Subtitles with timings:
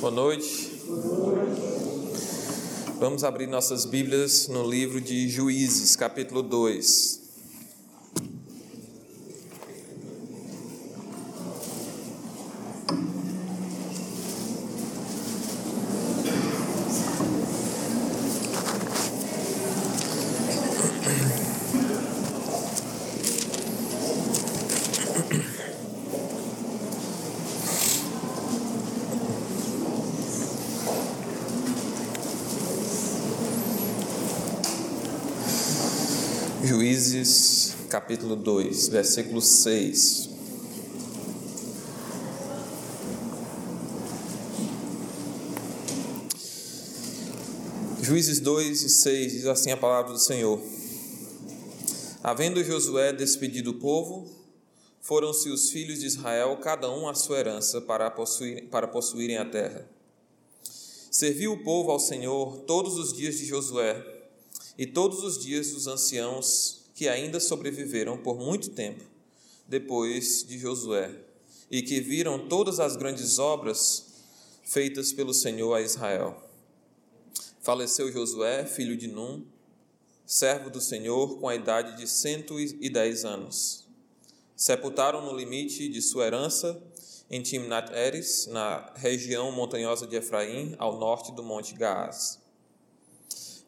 [0.00, 0.80] Boa noite.
[2.98, 7.20] Vamos abrir nossas Bíblias no livro de Juízes, capítulo 2.
[36.70, 37.74] Juízes,
[38.10, 40.30] capítulo 2, versículo 6.
[48.02, 50.60] Juízes 2 e 6 diz assim a palavra do Senhor:
[52.20, 54.28] Havendo Josué despedido o povo,
[55.00, 59.48] foram-se os filhos de Israel, cada um a sua herança, para, possuir, para possuírem a
[59.48, 59.88] terra.
[61.12, 64.04] Serviu o povo ao Senhor todos os dias de Josué
[64.76, 69.02] e todos os dias dos anciãos que ainda sobreviveram por muito tempo
[69.66, 71.10] depois de Josué
[71.70, 74.04] e que viram todas as grandes obras
[74.62, 76.36] feitas pelo Senhor a Israel.
[77.62, 79.46] Faleceu Josué, filho de Num,
[80.26, 83.88] servo do Senhor, com a idade de cento e dez anos.
[84.54, 86.82] Sepultaram no limite de sua herança
[87.30, 92.38] em Timnat Eres, na região montanhosa de Efraim, ao norte do Monte Gaás.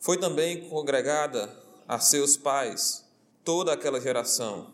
[0.00, 1.48] Foi também congregada
[1.88, 3.01] a seus pais
[3.44, 4.72] toda aquela geração.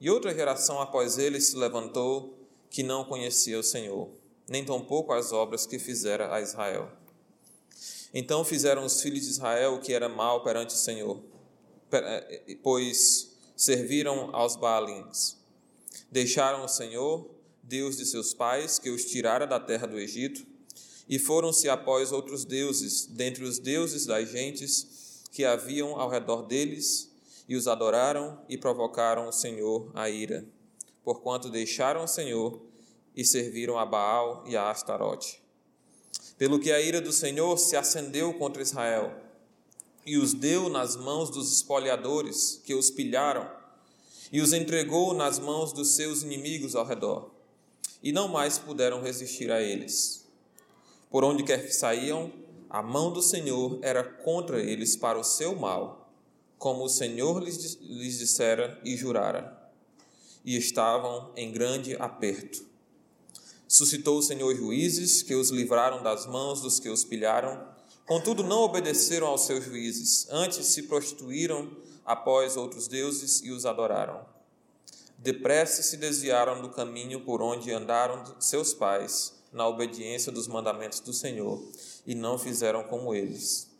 [0.00, 2.38] E outra geração após ele se levantou
[2.70, 4.10] que não conhecia o Senhor,
[4.48, 6.90] nem tampouco as obras que fizera a Israel.
[8.12, 11.20] Então fizeram os filhos de Israel o que era mal perante o Senhor,
[11.92, 15.36] eh, pois serviram aos Baalins.
[16.10, 17.28] Deixaram o Senhor,
[17.62, 20.46] Deus de seus pais, que os tirara da terra do Egito,
[21.08, 27.10] e foram-se após outros deuses, dentre os deuses das gentes que haviam ao redor deles,
[27.48, 30.44] e os adoraram e provocaram o Senhor a ira,
[31.02, 32.60] porquanto deixaram o Senhor
[33.14, 35.42] e serviram a Baal e a Astarote.
[36.36, 39.14] Pelo que a ira do Senhor se acendeu contra Israel,
[40.06, 43.48] e os deu nas mãos dos espoliadores que os pilharam,
[44.32, 47.30] e os entregou nas mãos dos seus inimigos ao redor,
[48.02, 50.26] e não mais puderam resistir a eles.
[51.10, 52.32] Por onde quer que saíam,
[52.68, 56.03] a mão do Senhor era contra eles para o seu mal,
[56.58, 59.70] como o Senhor lhes, lhes dissera e jurara.
[60.44, 62.64] E estavam em grande aperto.
[63.66, 67.66] Suscitou o Senhor juízes que os livraram das mãos dos que os pilharam,
[68.06, 71.70] contudo não obedeceram aos seus juízes, antes se prostituíram
[72.04, 74.24] após outros deuses e os adoraram.
[75.18, 81.12] Depressa se desviaram do caminho por onde andaram seus pais na obediência dos mandamentos do
[81.12, 81.62] Senhor
[82.06, 83.73] e não fizeram como eles.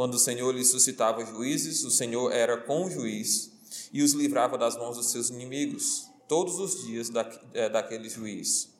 [0.00, 3.52] Quando o Senhor lhes suscitava juízes, o Senhor era com o juiz
[3.92, 8.70] e os livrava das mãos dos seus inimigos, todos os dias da, é, daquele juiz.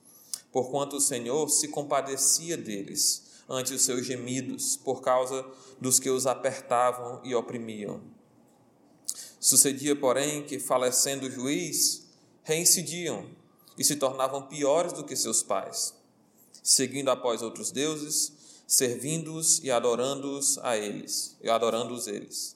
[0.50, 5.44] Porquanto o Senhor se compadecia deles ante os seus gemidos, por causa
[5.78, 8.00] dos que os apertavam e oprimiam.
[9.38, 12.06] Sucedia, porém, que, falecendo o juiz,
[12.44, 13.26] reincidiam
[13.76, 16.00] e se tornavam piores do que seus pais
[16.62, 18.32] seguindo após outros deuses,
[18.70, 22.54] servindo-os e adorando-os a eles, e adorando-os eles.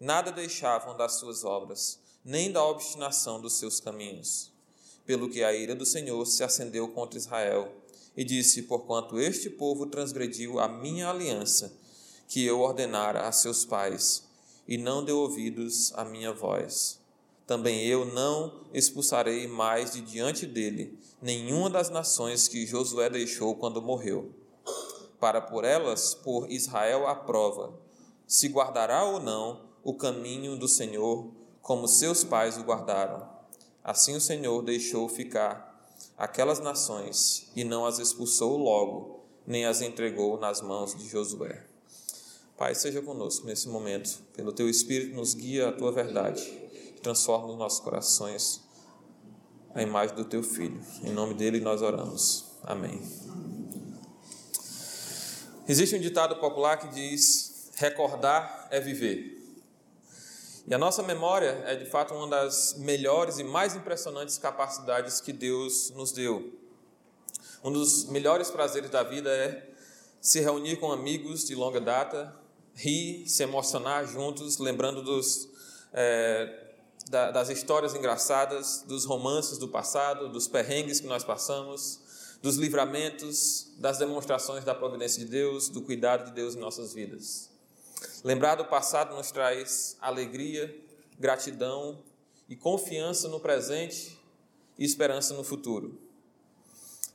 [0.00, 4.50] Nada deixavam das suas obras, nem da obstinação dos seus caminhos.
[5.06, 7.72] Pelo que a ira do Senhor se acendeu contra Israel,
[8.16, 11.72] e disse: Porquanto este povo transgrediu a minha aliança,
[12.26, 14.24] que eu ordenara a seus pais,
[14.66, 16.98] e não deu ouvidos à minha voz
[17.48, 23.80] também eu não expulsarei mais de diante dele nenhuma das nações que Josué deixou quando
[23.80, 24.30] morreu,
[25.20, 27.72] para por elas pôr Israel à prova,
[28.26, 31.30] se guardará ou não o caminho do Senhor,
[31.62, 33.28] como seus pais o guardaram.
[33.82, 35.82] Assim o Senhor deixou ficar
[36.16, 41.64] aquelas nações e não as expulsou logo, nem as entregou nas mãos de Josué.
[42.56, 47.58] Pai, seja conosco nesse momento, pelo teu Espírito nos guia a tua verdade transforma os
[47.58, 48.60] nossos corações
[49.74, 50.80] a imagem do teu filho.
[51.04, 52.44] Em nome dele nós oramos.
[52.62, 53.00] Amém.
[55.68, 59.36] Existe um ditado popular que diz: recordar é viver.
[60.66, 65.30] E a nossa memória é de fato uma das melhores e mais impressionantes capacidades que
[65.30, 66.58] Deus nos deu.
[67.62, 69.68] Um dos melhores prazeres da vida é
[70.22, 72.34] se reunir com amigos de longa data,
[72.74, 75.50] rir, se emocionar juntos, lembrando dos
[75.92, 76.64] é,
[77.10, 82.00] das histórias engraçadas, dos romances do passado, dos perrengues que nós passamos,
[82.42, 87.50] dos livramentos, das demonstrações da providência de Deus, do cuidado de Deus em nossas vidas.
[88.22, 90.74] Lembrar do passado nos traz alegria,
[91.18, 92.02] gratidão
[92.48, 94.18] e confiança no presente
[94.78, 96.00] e esperança no futuro.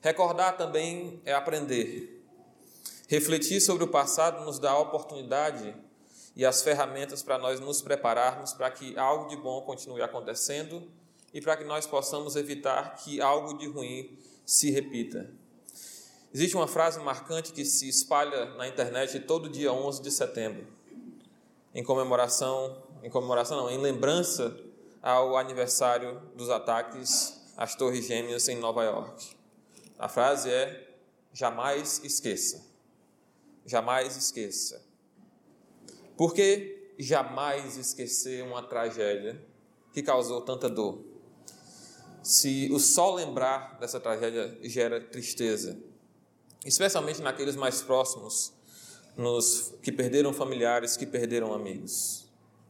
[0.01, 2.21] Recordar também é aprender.
[3.07, 5.73] Refletir sobre o passado nos dá a oportunidade
[6.35, 10.91] e as ferramentas para nós nos prepararmos para que algo de bom continue acontecendo
[11.33, 15.29] e para que nós possamos evitar que algo de ruim se repita.
[16.33, 20.67] Existe uma frase marcante que se espalha na internet todo dia 11 de setembro,
[21.73, 24.57] em comemoração, em comemoração não, em lembrança
[25.01, 29.35] ao aniversário dos ataques às Torres Gêmeas em Nova York.
[29.99, 30.95] A frase é:
[31.31, 32.65] jamais esqueça.
[33.65, 34.83] Jamais esqueça.
[36.17, 39.39] Por que jamais esquecer uma tragédia
[39.93, 41.12] que causou tanta dor?
[42.23, 45.77] Se o só lembrar dessa tragédia gera tristeza,
[46.65, 48.53] especialmente naqueles mais próximos,
[49.17, 52.25] nos que perderam familiares, que perderam amigos.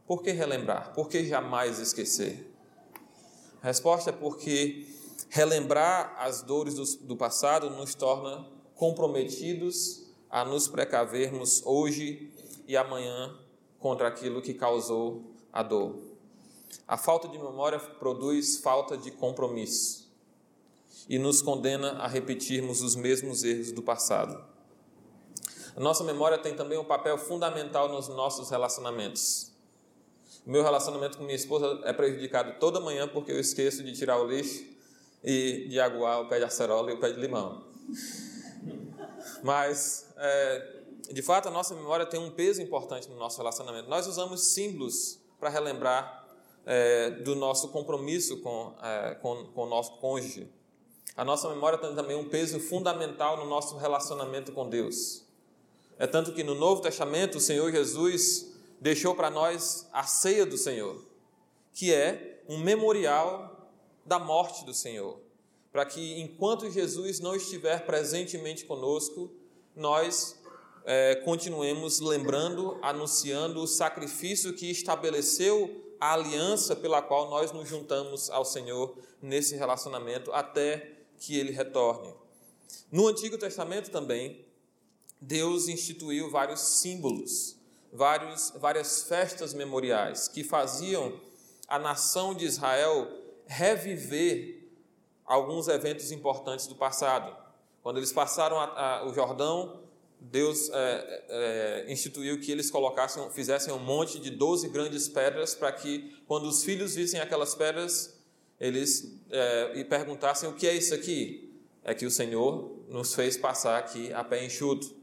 [0.07, 0.91] Por que relembrar?
[0.93, 2.51] Por que jamais esquecer?
[3.61, 4.87] A resposta é porque
[5.29, 8.45] relembrar as dores do, do passado nos torna
[8.75, 12.31] comprometidos a nos precavermos hoje
[12.67, 13.37] e amanhã
[13.79, 16.12] contra aquilo que causou a dor.
[16.87, 20.11] A falta de memória produz falta de compromisso
[21.07, 24.43] e nos condena a repetirmos os mesmos erros do passado.
[25.75, 29.51] A nossa memória tem também um papel fundamental nos nossos relacionamentos.
[30.45, 34.19] O meu relacionamento com minha esposa é prejudicado toda manhã porque eu esqueço de tirar
[34.19, 34.65] o lixo
[35.23, 37.63] e de aguar o pé de acerola e o pé de limão.
[39.41, 43.89] Mas é, de fato, a nossa memória tem um peso importante no nosso relacionamento.
[43.89, 46.22] Nós usamos símbolos para relembrar
[46.65, 50.47] é, do nosso compromisso com, é, com, com o nosso cônjuge.
[51.15, 55.23] A nossa memória tem também um peso fundamental no nosso relacionamento com Deus.
[55.99, 60.57] É tanto que no Novo Testamento o Senhor Jesus deixou para nós a ceia do
[60.57, 60.99] Senhor,
[61.71, 63.69] que é um memorial
[64.05, 65.19] da morte do Senhor,
[65.71, 69.31] para que enquanto Jesus não estiver presentemente conosco,
[69.75, 70.41] nós
[70.85, 78.29] é, continuemos lembrando, anunciando o sacrifício que estabeleceu a aliança pela qual nós nos juntamos
[78.29, 82.13] ao Senhor nesse relacionamento até que ele retorne.
[82.91, 84.45] No Antigo Testamento também,
[85.21, 87.55] Deus instituiu vários símbolos,
[87.89, 91.21] vários, várias festas memoriais que faziam
[91.69, 93.07] a nação de Israel
[93.45, 94.61] reviver
[95.23, 97.33] alguns eventos importantes do passado.
[97.81, 99.82] Quando eles passaram a, a, o Jordão,
[100.23, 105.71] Deus é, é, instituiu que eles colocassem, fizessem um monte de doze grandes pedras para
[105.71, 108.17] que, quando os filhos vissem aquelas pedras,
[108.59, 111.53] eles é, e perguntassem o que é isso aqui.
[111.83, 114.95] É que o Senhor nos fez passar aqui a pé enxuto.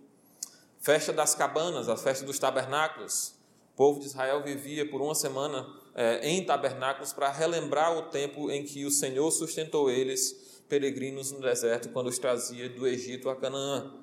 [0.80, 3.34] Festa das cabanas, a festa dos tabernáculos.
[3.74, 8.50] O povo de Israel vivia por uma semana é, em tabernáculos para relembrar o tempo
[8.50, 13.36] em que o Senhor sustentou eles, peregrinos no deserto, quando os trazia do Egito a
[13.36, 13.99] Canaã.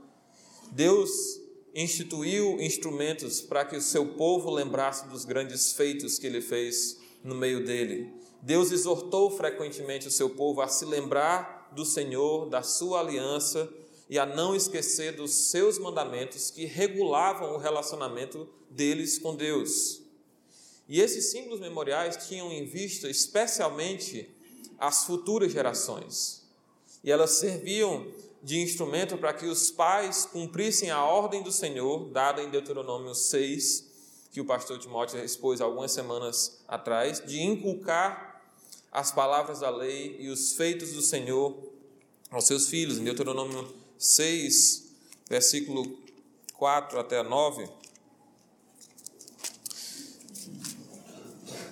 [0.72, 1.40] Deus
[1.74, 7.36] instituiu instrumentos para que o seu povo lembrasse dos grandes feitos que ele fez no
[7.36, 8.12] meio dele.
[8.42, 13.70] Deus exortou frequentemente o seu povo a se lembrar do Senhor, da sua aliança
[14.10, 20.02] e a não esquecer dos seus mandamentos que regulavam o relacionamento deles com Deus.
[20.88, 24.30] E esses símbolos memoriais tinham em vista especialmente
[24.80, 26.44] as futuras gerações.
[27.04, 28.08] E elas serviam
[28.42, 33.86] de instrumento para que os pais cumprissem a ordem do Senhor, dada em Deuteronômio 6,
[34.32, 38.42] que o pastor Timóteo expôs algumas semanas atrás, de inculcar
[38.92, 41.56] as palavras da lei e os feitos do Senhor
[42.30, 42.98] aos seus filhos.
[42.98, 44.92] Em Deuteronômio 6,
[45.30, 45.98] versículo
[46.54, 47.68] 4 até 9,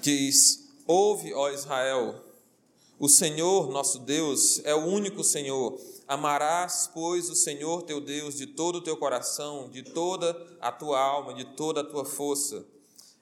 [0.01, 2.23] diz: Ouve, ó Israel,
[2.99, 8.45] o Senhor nosso Deus é o único Senhor Amarás, pois, o Senhor teu Deus de
[8.45, 12.63] todo o teu coração, de toda a tua alma, de toda a tua força.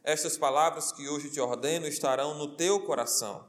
[0.04, 3.46] Estas palavras que hoje te ordeno estarão no teu coração.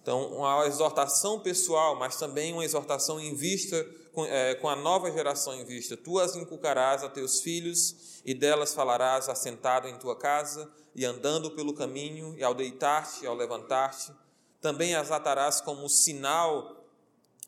[0.00, 5.10] Então, uma exortação pessoal, mas também uma exortação em vista, com, é, com a nova
[5.10, 5.96] geração em vista.
[5.96, 11.50] Tu as inculcarás a teus filhos, e delas falarás assentado em tua casa, e andando
[11.50, 14.12] pelo caminho, e ao deitar-te, e ao levantar-te.
[14.60, 16.83] Também as atarás como sinal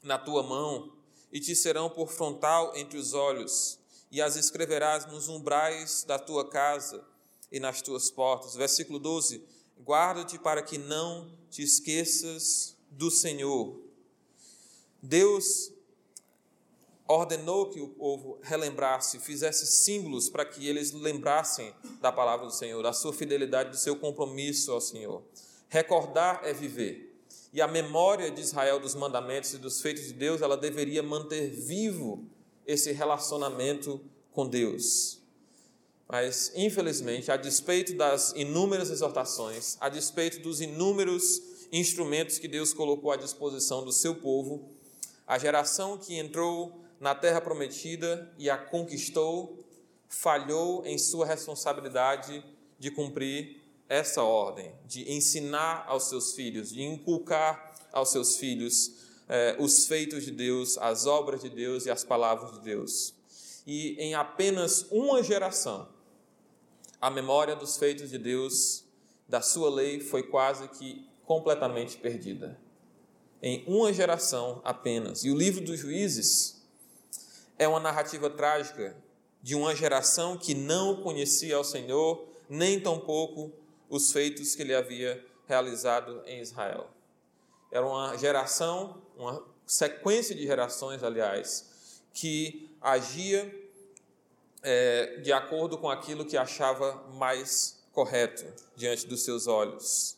[0.07, 0.93] na tua mão,
[1.33, 3.79] e te serão por frontal entre os olhos,
[4.11, 7.05] e as escreverás nos umbrais da tua casa
[7.51, 8.55] e nas tuas portas.
[8.55, 9.45] Versículo 12:
[9.85, 13.81] Guarda-te para que não te esqueças do Senhor.
[15.03, 15.73] Deus
[17.09, 22.83] ordenou que o povo relembrasse, fizesse símbolos para que eles lembrassem da palavra do Senhor,
[22.83, 25.23] da sua fidelidade, do seu compromisso ao Senhor.
[25.69, 27.06] Recordar é viver.
[27.53, 31.49] E a memória de Israel dos mandamentos e dos feitos de Deus, ela deveria manter
[31.51, 32.25] vivo
[32.67, 34.01] esse relacionamento
[34.33, 35.21] com Deus.
[36.09, 43.11] Mas, infelizmente, a despeito das inúmeras exortações, a despeito dos inúmeros instrumentos que Deus colocou
[43.11, 44.69] à disposição do seu povo,
[45.27, 49.59] a geração que entrou na terra prometida e a conquistou
[50.09, 52.45] falhou em sua responsabilidade
[52.79, 58.93] de cumprir essa ordem, de ensinar aos seus filhos, de inculcar aos seus filhos
[59.29, 63.15] eh, os feitos de Deus, as obras de Deus e as palavras de Deus.
[63.67, 65.89] E em apenas uma geração,
[67.01, 68.85] a memória dos feitos de Deus,
[69.29, 72.59] da sua lei, foi quase que completamente perdida.
[73.43, 75.25] Em uma geração apenas.
[75.25, 76.63] E o livro dos juízes
[77.59, 78.97] é uma narrativa trágica
[79.43, 83.53] de uma geração que não conhecia ao Senhor, nem tampouco
[83.89, 86.91] os feitos que ele havia realizado em Israel.
[87.71, 93.53] Era uma geração, uma sequência de gerações, aliás, que agia
[94.63, 100.17] é, de acordo com aquilo que achava mais correto diante dos seus olhos.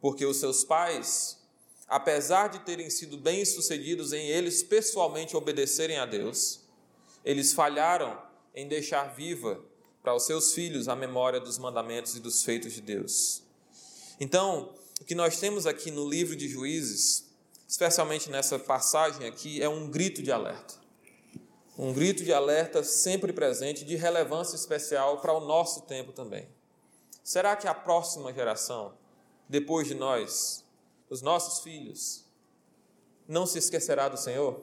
[0.00, 1.38] Porque os seus pais,
[1.86, 6.60] apesar de terem sido bem-sucedidos em eles pessoalmente obedecerem a Deus,
[7.24, 8.20] eles falharam
[8.54, 9.60] em deixar viva
[10.08, 13.42] para os seus filhos a memória dos mandamentos e dos feitos de Deus.
[14.18, 17.26] Então, o que nós temos aqui no livro de Juízes,
[17.68, 20.76] especialmente nessa passagem aqui, é um grito de alerta.
[21.76, 26.48] Um grito de alerta sempre presente, de relevância especial para o nosso tempo também.
[27.22, 28.94] Será que a próxima geração,
[29.46, 30.64] depois de nós,
[31.10, 32.24] os nossos filhos,
[33.28, 34.62] não se esquecerá do Senhor?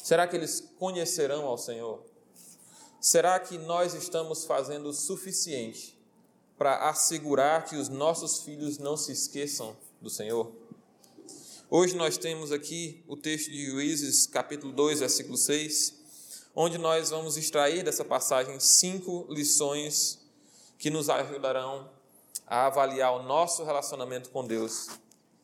[0.00, 2.11] Será que eles conhecerão ao Senhor?
[3.04, 5.98] Será que nós estamos fazendo o suficiente
[6.56, 10.52] para assegurar que os nossos filhos não se esqueçam do Senhor?
[11.68, 15.98] Hoje nós temos aqui o texto de Juízes, capítulo 2, versículo 6,
[16.54, 20.20] onde nós vamos extrair dessa passagem cinco lições
[20.78, 21.90] que nos ajudarão
[22.46, 24.86] a avaliar o nosso relacionamento com Deus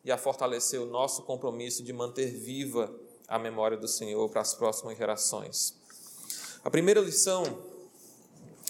[0.05, 2.89] e a fortalecer o nosso compromisso de manter viva
[3.27, 5.78] a memória do Senhor para as próximas gerações.
[6.65, 7.45] A primeira lição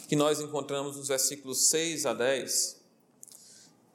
[0.08, 2.76] que nós encontramos nos versículos 6 a 10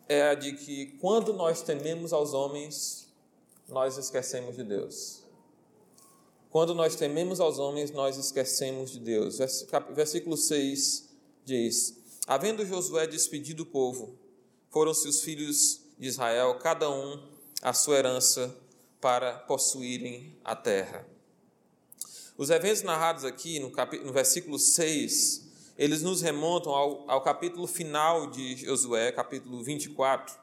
[0.09, 3.07] é a de que quando nós tememos aos homens,
[3.69, 5.23] nós esquecemos de Deus.
[6.49, 9.37] Quando nós tememos aos homens, nós esquecemos de Deus.
[9.91, 11.09] Versículo 6
[11.45, 11.95] diz:
[12.27, 14.17] Havendo Josué despedido o povo,
[14.69, 17.21] foram-se os filhos de Israel, cada um
[17.61, 18.55] a sua herança,
[18.99, 21.12] para possuírem a terra.
[22.35, 23.69] Os eventos narrados aqui no,
[24.03, 30.35] no versículo 6, eles nos remontam ao, ao, capítulo final de Josué, capítulo 24,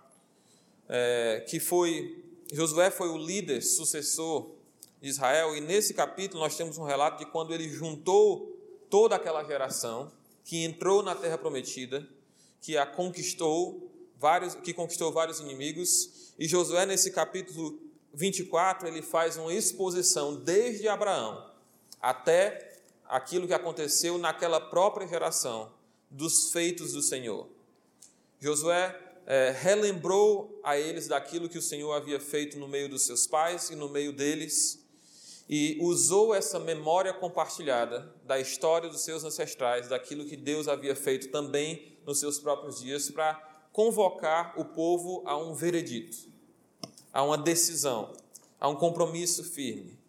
[0.88, 4.52] é, que foi, Josué foi o líder, sucessor
[5.00, 8.56] de Israel, e nesse capítulo nós temos um relato de quando ele juntou
[8.88, 10.12] toda aquela geração
[10.44, 12.08] que entrou na terra prometida,
[12.60, 17.80] que a conquistou, vários, que conquistou vários inimigos, e Josué nesse capítulo
[18.14, 21.49] 24 ele faz uma exposição desde Abraão
[22.00, 25.72] até aquilo que aconteceu naquela própria geração
[26.10, 27.48] dos feitos do Senhor.
[28.40, 33.26] Josué é, relembrou a eles daquilo que o Senhor havia feito no meio dos seus
[33.26, 34.80] pais e no meio deles,
[35.48, 41.28] e usou essa memória compartilhada da história dos seus ancestrais, daquilo que Deus havia feito
[41.28, 43.34] também nos seus próprios dias, para
[43.72, 46.16] convocar o povo a um veredito,
[47.12, 48.12] a uma decisão,
[48.58, 49.99] a um compromisso firme.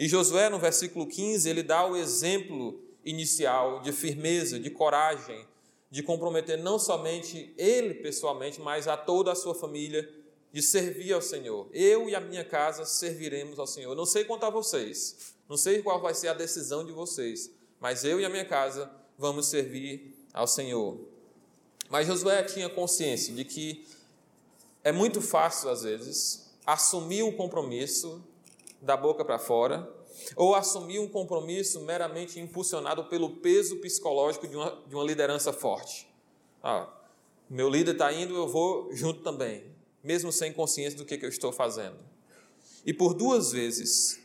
[0.00, 5.46] E Josué, no versículo 15, ele dá o exemplo inicial de firmeza, de coragem,
[5.90, 10.10] de comprometer não somente ele pessoalmente, mas a toda a sua família,
[10.50, 11.68] de servir ao Senhor.
[11.70, 13.94] Eu e a minha casa serviremos ao Senhor.
[13.94, 18.02] Não sei quanto a vocês, não sei qual vai ser a decisão de vocês, mas
[18.02, 20.98] eu e a minha casa vamos servir ao Senhor.
[21.90, 23.86] Mas Josué tinha consciência de que
[24.82, 28.24] é muito fácil, às vezes, assumir o compromisso
[28.80, 29.88] da boca para fora,
[30.36, 36.08] ou assumir um compromisso meramente impulsionado pelo peso psicológico de uma, de uma liderança forte.
[36.62, 36.88] Ah,
[37.48, 39.64] meu líder está indo, eu vou junto também,
[40.02, 41.98] mesmo sem consciência do que, que eu estou fazendo.
[42.84, 44.20] E por duas vezes,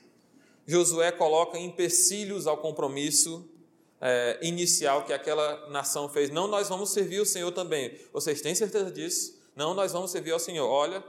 [0.65, 3.49] Josué coloca empecilhos ao compromisso
[3.99, 6.29] é, inicial que aquela nação fez.
[6.29, 7.97] Não, nós vamos servir o Senhor também.
[8.13, 9.39] Vocês têm certeza disso?
[9.55, 10.67] Não, nós vamos servir ao Senhor.
[10.67, 11.03] Olha,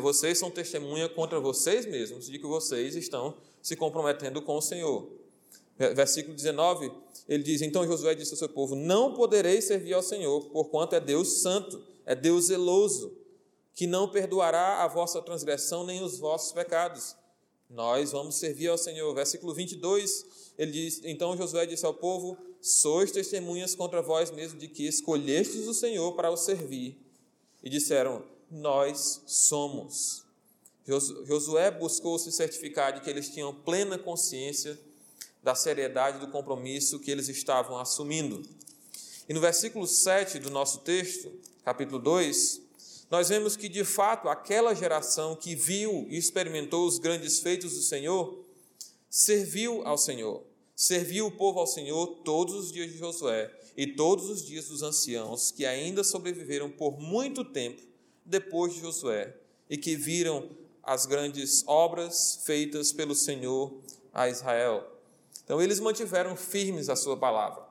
[0.00, 5.08] vocês são testemunha contra vocês mesmos de que vocês estão se comprometendo com o Senhor.
[5.78, 6.92] Versículo 19,
[7.28, 11.00] ele diz: Então Josué disse ao seu povo: Não podereis servir ao Senhor, porquanto é
[11.00, 13.16] Deus santo, é Deus zeloso,
[13.74, 17.16] que não perdoará a vossa transgressão nem os vossos pecados.
[17.70, 19.14] Nós vamos servir ao Senhor.
[19.14, 24.68] Versículo 22, ele diz: Então Josué disse ao povo: Sois testemunhas contra vós mesmos de
[24.68, 26.98] que escolhestes o Senhor para o servir.
[27.62, 28.22] E disseram:
[28.54, 30.26] Nós somos.
[30.86, 34.78] Josué buscou se certificar de que eles tinham plena consciência
[35.42, 38.42] da seriedade do compromisso que eles estavam assumindo.
[39.26, 41.32] E no versículo 7 do nosso texto,
[41.64, 42.60] capítulo 2,
[43.10, 47.80] nós vemos que de fato aquela geração que viu e experimentou os grandes feitos do
[47.80, 48.38] Senhor,
[49.08, 50.42] serviu ao Senhor,
[50.76, 54.82] serviu o povo ao Senhor todos os dias de Josué e todos os dias dos
[54.82, 57.91] anciãos que ainda sobreviveram por muito tempo
[58.24, 59.36] depois de Josué
[59.68, 60.50] e que viram
[60.82, 63.80] as grandes obras feitas pelo Senhor
[64.12, 64.86] a Israel.
[65.44, 67.66] Então eles mantiveram firmes a sua palavra.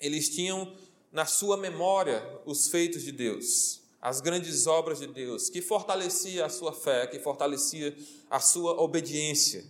[0.00, 0.74] Eles tinham
[1.10, 6.48] na sua memória os feitos de Deus as grandes obras de Deus, que fortalecia a
[6.48, 7.96] sua fé, que fortalecia
[8.28, 9.64] a sua obediência.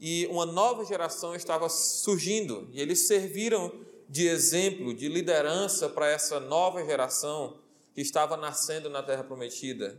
[0.00, 3.70] E uma nova geração estava surgindo, e eles serviram
[4.08, 7.58] de exemplo, de liderança para essa nova geração
[7.96, 9.98] que estava nascendo na terra prometida.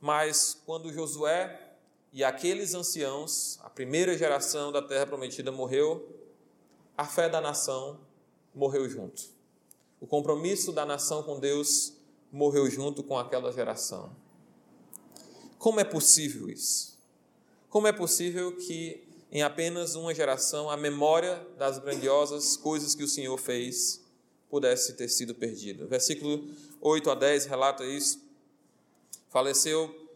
[0.00, 1.76] Mas quando Josué
[2.12, 6.12] e aqueles anciãos, a primeira geração da terra prometida morreu,
[6.96, 8.00] a fé da nação
[8.52, 9.22] morreu junto.
[10.00, 11.92] O compromisso da nação com Deus
[12.32, 14.10] morreu junto com aquela geração.
[15.56, 16.98] Como é possível isso?
[17.70, 23.08] Como é possível que em apenas uma geração a memória das grandiosas coisas que o
[23.08, 24.04] Senhor fez
[24.50, 25.86] pudesse ter sido perdida?
[25.86, 26.48] Versículo
[26.80, 28.22] 8 a 10 relata isso.
[29.28, 30.08] Faleceu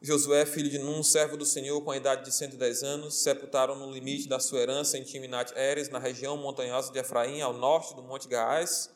[0.00, 3.92] Josué, filho de Num, servo do Senhor, com a idade de 110 anos, sepultaram no
[3.92, 8.02] limite da sua herança em Timnat Eres, na região montanhosa de Efraim, ao norte do
[8.02, 8.90] Monte Gaás.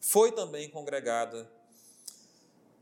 [0.00, 1.48] Foi também congregada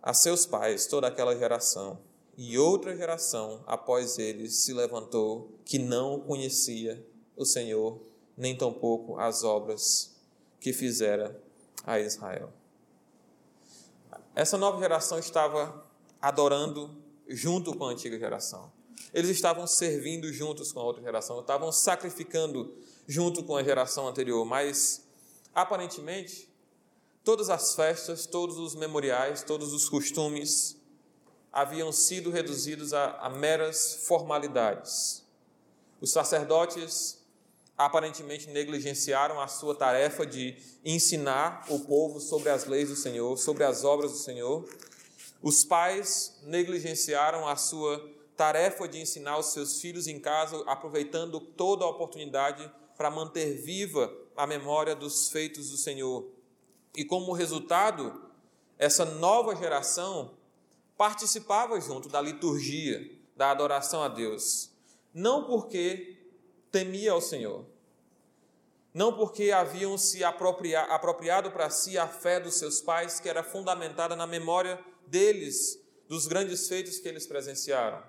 [0.02, 1.98] a seus pais toda aquela geração,
[2.34, 7.06] e outra geração após eles se levantou que não conhecia
[7.36, 8.00] o Senhor,
[8.38, 10.16] nem tampouco as obras
[10.58, 11.38] que fizera
[11.84, 12.59] a Israel.
[14.40, 15.84] Essa nova geração estava
[16.20, 16.96] adorando
[17.28, 18.72] junto com a antiga geração.
[19.12, 22.74] Eles estavam servindo juntos com a outra geração, estavam sacrificando
[23.06, 25.06] junto com a geração anterior, mas
[25.54, 26.50] aparentemente
[27.22, 30.80] Todas as festas, todos os memoriais, todos os costumes
[31.52, 35.22] haviam sido reduzidos a, a meras formalidades.
[36.00, 37.19] Os sacerdotes
[37.84, 43.64] aparentemente negligenciaram a sua tarefa de ensinar o povo sobre as leis do Senhor, sobre
[43.64, 44.68] as obras do Senhor.
[45.42, 51.82] Os pais negligenciaram a sua tarefa de ensinar os seus filhos em casa, aproveitando toda
[51.82, 56.30] a oportunidade para manter viva a memória dos feitos do Senhor.
[56.94, 58.28] E como resultado,
[58.78, 60.34] essa nova geração
[60.98, 64.70] participava junto da liturgia, da adoração a Deus,
[65.14, 66.19] não porque
[66.70, 67.64] temia ao Senhor,
[68.92, 74.16] não porque haviam se apropriado para si a fé dos seus pais, que era fundamentada
[74.16, 78.02] na memória deles, dos grandes feitos que eles presenciaram.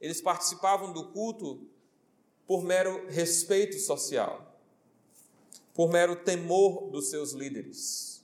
[0.00, 1.66] Eles participavam do culto
[2.46, 4.52] por mero respeito social
[5.74, 8.22] por mero temor dos seus líderes.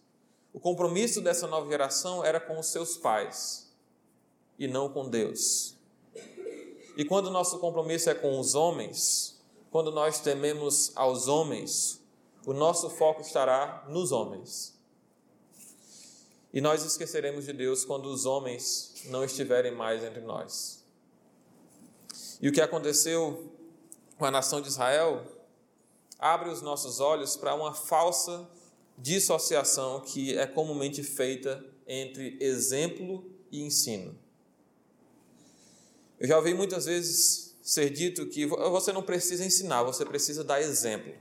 [0.53, 3.73] O compromisso dessa nova geração era com os seus pais
[4.59, 5.75] e não com Deus.
[6.97, 9.38] E quando o nosso compromisso é com os homens,
[9.71, 12.01] quando nós tememos aos homens,
[12.47, 14.79] o nosso foco estará nos homens.
[16.53, 20.83] E nós esqueceremos de Deus quando os homens não estiverem mais entre nós.
[22.41, 23.53] E o que aconteceu
[24.17, 25.25] com a nação de Israel
[26.19, 28.49] abre os nossos olhos para uma falsa
[28.97, 34.19] dissociação que é comumente feita entre exemplo e ensino.
[36.19, 40.59] Eu já ouvi muitas vezes ser dito que você não precisa ensinar, você precisa dar
[40.59, 41.13] exemplo.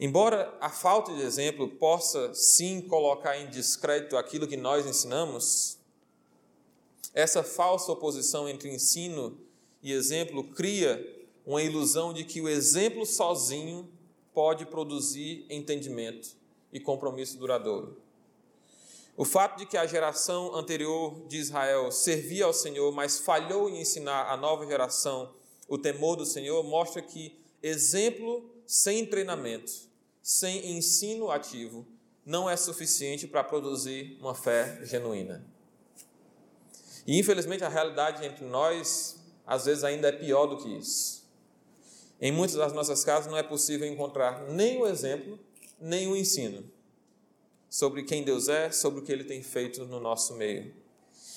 [0.00, 5.76] Embora a falta de exemplo possa sim colocar em descrédito aquilo que nós ensinamos,
[7.12, 9.38] essa falsa oposição entre ensino
[9.82, 13.86] e exemplo cria uma ilusão de que o exemplo sozinho
[14.32, 16.30] pode produzir entendimento
[16.72, 18.00] e compromisso duradouro.
[19.16, 23.80] O fato de que a geração anterior de Israel servia ao Senhor, mas falhou em
[23.80, 25.34] ensinar a nova geração
[25.66, 29.72] o temor do Senhor, mostra que exemplo sem treinamento,
[30.22, 31.86] sem ensino ativo,
[32.26, 35.46] não é suficiente para produzir uma fé genuína.
[37.06, 41.24] E infelizmente a realidade entre nós às vezes ainda é pior do que isso.
[42.20, 45.38] Em muitas das nossas casas não é possível encontrar nem o exemplo,
[45.80, 46.75] nem o ensino
[47.76, 50.74] sobre quem Deus é, sobre o que Ele tem feito no nosso meio.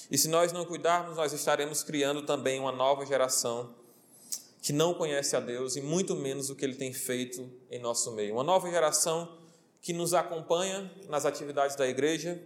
[0.10, 3.76] E se nós não cuidarmos, nós estaremos criando também uma nova geração
[4.62, 8.14] que não conhece a Deus e muito menos o que Ele tem feito em nosso
[8.14, 8.36] meio.
[8.36, 9.38] Uma nova geração
[9.82, 12.42] que nos acompanha nas atividades da igreja,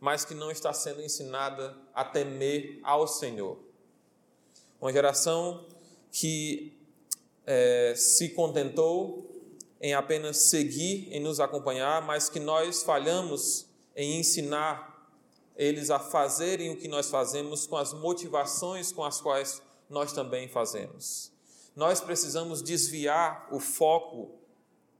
[0.00, 3.56] mas que não está sendo ensinada a temer ao Senhor.
[4.80, 5.64] Uma geração
[6.10, 6.76] que
[7.46, 9.33] é, se contentou
[9.84, 15.06] em apenas seguir, em nos acompanhar, mas que nós falhamos em ensinar
[15.54, 20.48] eles a fazerem o que nós fazemos com as motivações com as quais nós também
[20.48, 21.30] fazemos.
[21.76, 24.30] Nós precisamos desviar o foco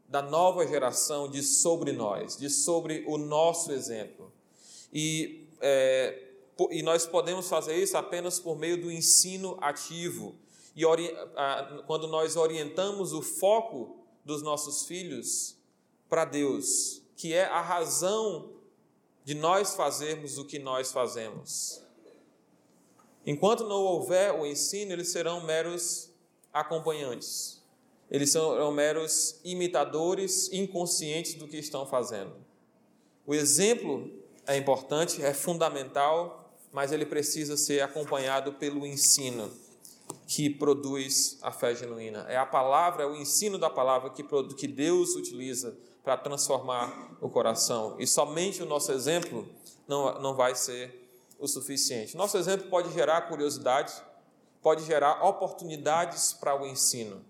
[0.07, 4.31] da nova geração de sobre nós, de sobre o nosso exemplo.
[4.92, 6.29] E, é,
[6.70, 10.35] e nós podemos fazer isso apenas por meio do ensino ativo.
[10.77, 10.83] E
[11.87, 15.57] quando nós orientamos o foco dos nossos filhos
[16.09, 18.53] para Deus, que é a razão
[19.25, 21.83] de nós fazermos o que nós fazemos.
[23.27, 26.11] Enquanto não houver o ensino, eles serão meros
[26.53, 27.63] acompanhantes.
[28.11, 32.37] Eles serão meros imitadores inconscientes do que estão fazendo.
[33.27, 34.11] O exemplo
[34.47, 39.51] é importante, é fundamental, mas ele precisa ser acompanhado pelo ensino
[40.27, 42.27] que produz a fé genuína.
[42.29, 44.25] É a palavra, é o ensino da palavra que,
[44.57, 47.97] que Deus utiliza para transformar o coração.
[47.99, 49.49] E somente o nosso exemplo
[49.87, 51.03] não, não vai ser
[51.39, 52.17] o suficiente.
[52.17, 53.93] Nosso exemplo pode gerar curiosidade,
[54.63, 57.25] pode gerar oportunidades para o ensino,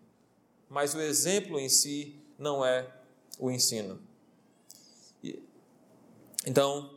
[0.68, 2.88] mas o exemplo em si não é
[3.38, 3.98] o ensino.
[6.46, 6.90] Então,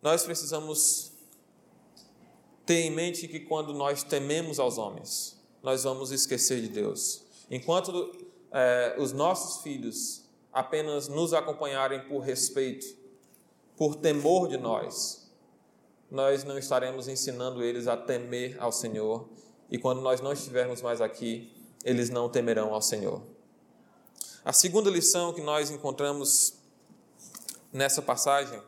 [0.00, 1.09] nós precisamos
[2.70, 7.24] ter em mente que quando nós tememos aos homens, nós vamos esquecer de Deus.
[7.50, 8.12] Enquanto
[8.52, 12.86] é, os nossos filhos apenas nos acompanharem por respeito,
[13.76, 15.28] por temor de nós,
[16.08, 19.28] nós não estaremos ensinando eles a temer ao Senhor,
[19.68, 21.52] e quando nós não estivermos mais aqui,
[21.84, 23.20] eles não temerão ao Senhor.
[24.44, 26.54] A segunda lição que nós encontramos
[27.72, 28.62] nessa passagem,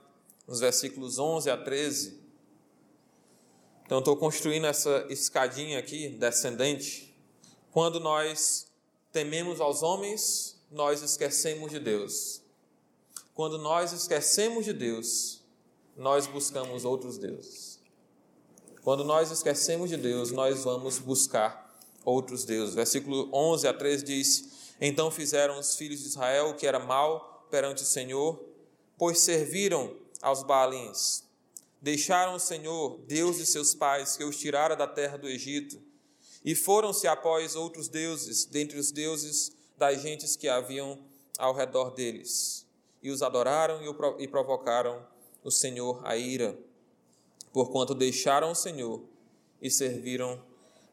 [0.45, 2.22] nos versículos 11 a 13,
[3.93, 7.15] então, estou construindo essa escadinha aqui, descendente.
[7.71, 8.67] Quando nós
[9.13, 12.41] tememos aos homens, nós esquecemos de Deus.
[13.35, 15.43] Quando nós esquecemos de Deus,
[15.95, 17.79] nós buscamos outros deuses.
[18.83, 22.75] Quando nós esquecemos de Deus, nós vamos buscar outros deuses.
[22.75, 27.47] Versículo 11 a 13 diz: Então fizeram os filhos de Israel o que era mal
[27.51, 28.43] perante o Senhor,
[28.97, 31.31] pois serviram aos Baalins
[31.83, 35.83] Deixaram o Senhor, Deus de seus pais, que os tirara da terra do Egito,
[36.45, 41.05] e foram-se após outros deuses, dentre os deuses das gentes que haviam
[41.37, 42.65] ao redor deles,
[43.03, 43.81] e os adoraram
[44.21, 45.05] e provocaram
[45.43, 46.57] o Senhor a ira,
[47.53, 49.03] porquanto deixaram o Senhor
[49.61, 50.41] e serviram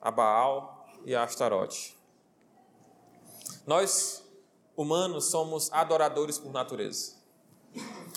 [0.02, 1.96] a Baal e a Astarote.
[3.68, 4.24] Nós,
[4.76, 7.14] humanos, somos adoradores por natureza.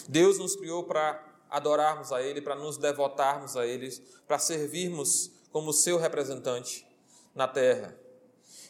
[0.09, 3.91] Deus nos criou para adorarmos a Ele, para nos devotarmos a Ele,
[4.27, 6.87] para servirmos como seu representante
[7.35, 7.97] na terra.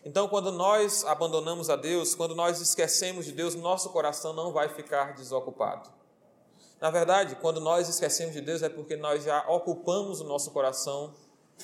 [0.05, 4.69] Então, quando nós abandonamos a Deus, quando nós esquecemos de Deus, nosso coração não vai
[4.69, 5.89] ficar desocupado.
[6.81, 11.15] Na verdade, quando nós esquecemos de Deus, é porque nós já ocupamos o nosso coração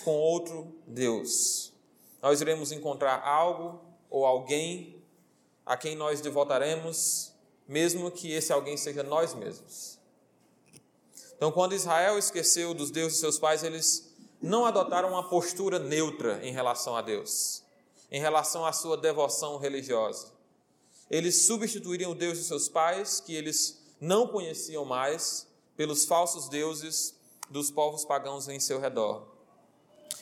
[0.04, 1.72] com outro Deus.
[2.22, 5.02] Nós iremos encontrar algo ou alguém
[5.66, 7.34] a quem nós devotaremos,
[7.66, 9.97] mesmo que esse alguém seja nós mesmos.
[11.38, 16.44] Então, quando Israel esqueceu dos deuses de seus pais, eles não adotaram uma postura neutra
[16.44, 17.62] em relação a Deus,
[18.10, 20.32] em relação à sua devoção religiosa.
[21.08, 25.46] Eles substituiriam o Deus de seus pais, que eles não conheciam mais,
[25.76, 27.14] pelos falsos deuses
[27.48, 29.28] dos povos pagãos em seu redor.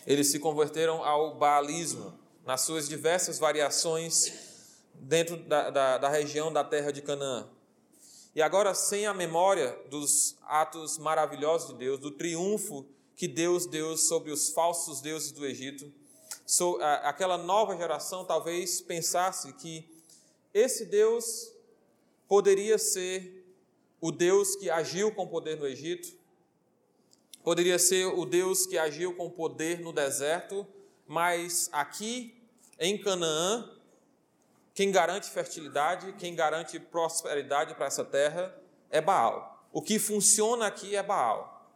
[0.06, 2.12] Eles se converteram ao baalismo,
[2.44, 4.32] nas suas diversas variações
[4.94, 7.48] dentro da, da, da região da terra de Canaã.
[8.36, 12.84] E agora, sem a memória dos atos maravilhosos de Deus, do triunfo
[13.16, 15.90] que Deus deu sobre os falsos deuses do Egito,
[17.02, 19.88] aquela nova geração talvez pensasse que
[20.52, 21.50] esse Deus
[22.28, 23.42] poderia ser
[24.02, 26.14] o Deus que agiu com poder no Egito,
[27.42, 30.66] poderia ser o Deus que agiu com poder no deserto,
[31.06, 32.38] mas aqui
[32.78, 33.75] em Canaã
[34.76, 38.54] quem garante fertilidade, quem garante prosperidade para essa terra
[38.90, 39.66] é Baal.
[39.72, 41.72] O que funciona aqui é Baal.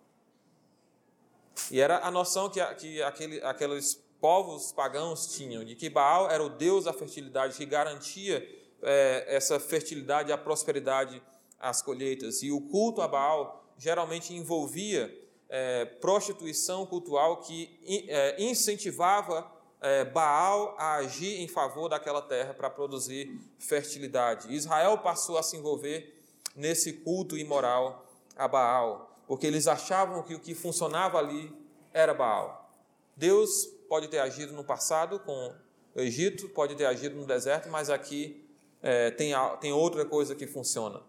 [1.70, 6.44] E era a noção que, que aquele, aqueles povos pagãos tinham, de que Baal era
[6.44, 8.46] o deus da fertilidade que garantia
[8.82, 11.22] é, essa fertilidade a prosperidade
[11.58, 12.42] às colheitas.
[12.42, 15.10] E o culto a Baal geralmente envolvia
[15.48, 22.68] é, prostituição cultural que é, incentivava é, Baal a agir em favor daquela terra para
[22.68, 24.52] produzir fertilidade.
[24.52, 26.20] Israel passou a se envolver
[26.54, 31.54] nesse culto imoral a Baal, porque eles achavam que o que funcionava ali
[31.92, 32.70] era Baal.
[33.16, 35.54] Deus pode ter agido no passado com
[35.94, 38.46] o Egito, pode ter agido no deserto, mas aqui
[38.82, 41.02] é, tem, tem outra coisa que funciona.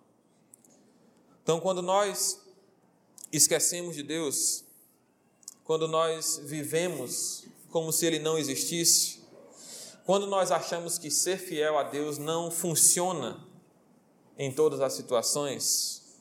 [1.43, 2.41] Então, quando nós
[3.31, 4.63] esquecemos de Deus,
[5.63, 9.21] quando nós vivemos como se Ele não existisse,
[10.05, 13.47] quando nós achamos que ser fiel a Deus não funciona
[14.37, 16.19] em todas as situações,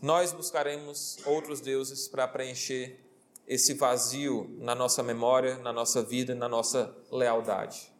[0.00, 3.00] nós buscaremos outros deuses para preencher
[3.46, 7.92] esse vazio na nossa memória, na nossa vida, na nossa lealdade.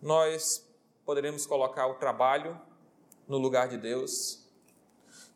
[0.00, 0.64] Nós
[1.04, 2.60] poderemos colocar o trabalho
[3.26, 4.46] no lugar de Deus,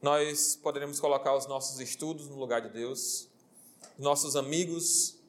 [0.01, 3.29] nós poderemos colocar os nossos estudos no lugar de Deus,
[3.99, 5.22] nossos amigos,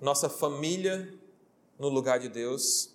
[0.00, 1.12] nossa família
[1.78, 2.94] no lugar de Deus,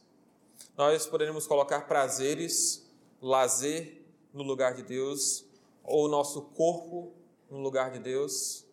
[0.77, 2.89] nós poderemos colocar prazeres,
[3.21, 5.45] lazer no lugar de Deus,
[5.83, 7.13] ou nosso corpo
[7.49, 8.65] no lugar de Deus.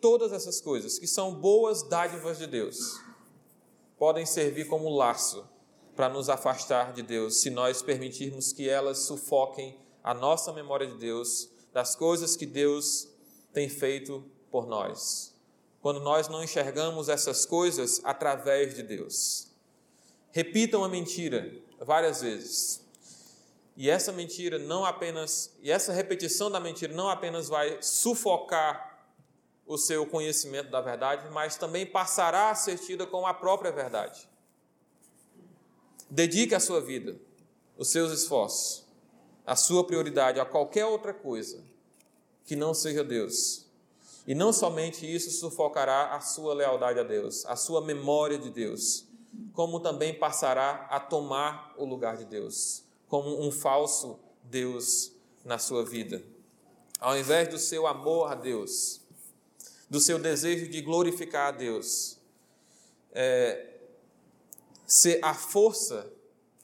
[0.00, 3.00] Todas essas coisas que são boas dádivas de Deus
[3.98, 5.48] podem servir como laço
[5.96, 10.96] para nos afastar de Deus, se nós permitirmos que elas sufoquem a nossa memória de
[10.96, 13.08] Deus, das coisas que Deus
[13.52, 15.34] tem feito por nós.
[15.80, 19.48] Quando nós não enxergamos essas coisas através de Deus.
[20.30, 22.82] Repitam a mentira várias vezes.
[23.76, 29.06] E essa mentira não apenas, e essa repetição da mentira não apenas vai sufocar
[29.64, 34.28] o seu conhecimento da verdade, mas também passará a ser tida com a própria verdade.
[36.10, 37.20] Dedique a sua vida,
[37.76, 38.84] os seus esforços,
[39.46, 41.62] a sua prioridade a qualquer outra coisa
[42.44, 43.67] que não seja Deus.
[44.28, 49.06] E não somente isso sufocará a sua lealdade a Deus, a sua memória de Deus,
[49.54, 55.12] como também passará a tomar o lugar de Deus como um falso Deus
[55.42, 56.22] na sua vida.
[57.00, 59.00] Ao invés do seu amor a Deus,
[59.88, 62.18] do seu desejo de glorificar a Deus,
[63.12, 63.78] é,
[64.86, 66.12] ser a força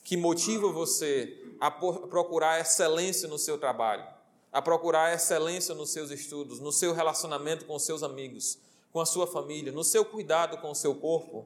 [0.03, 4.07] que motiva você a procurar excelência no seu trabalho,
[4.55, 8.57] a procurar excelência nos seus estudos, no seu relacionamento com os seus amigos,
[8.93, 11.45] com a sua família, no seu cuidado com o seu corpo.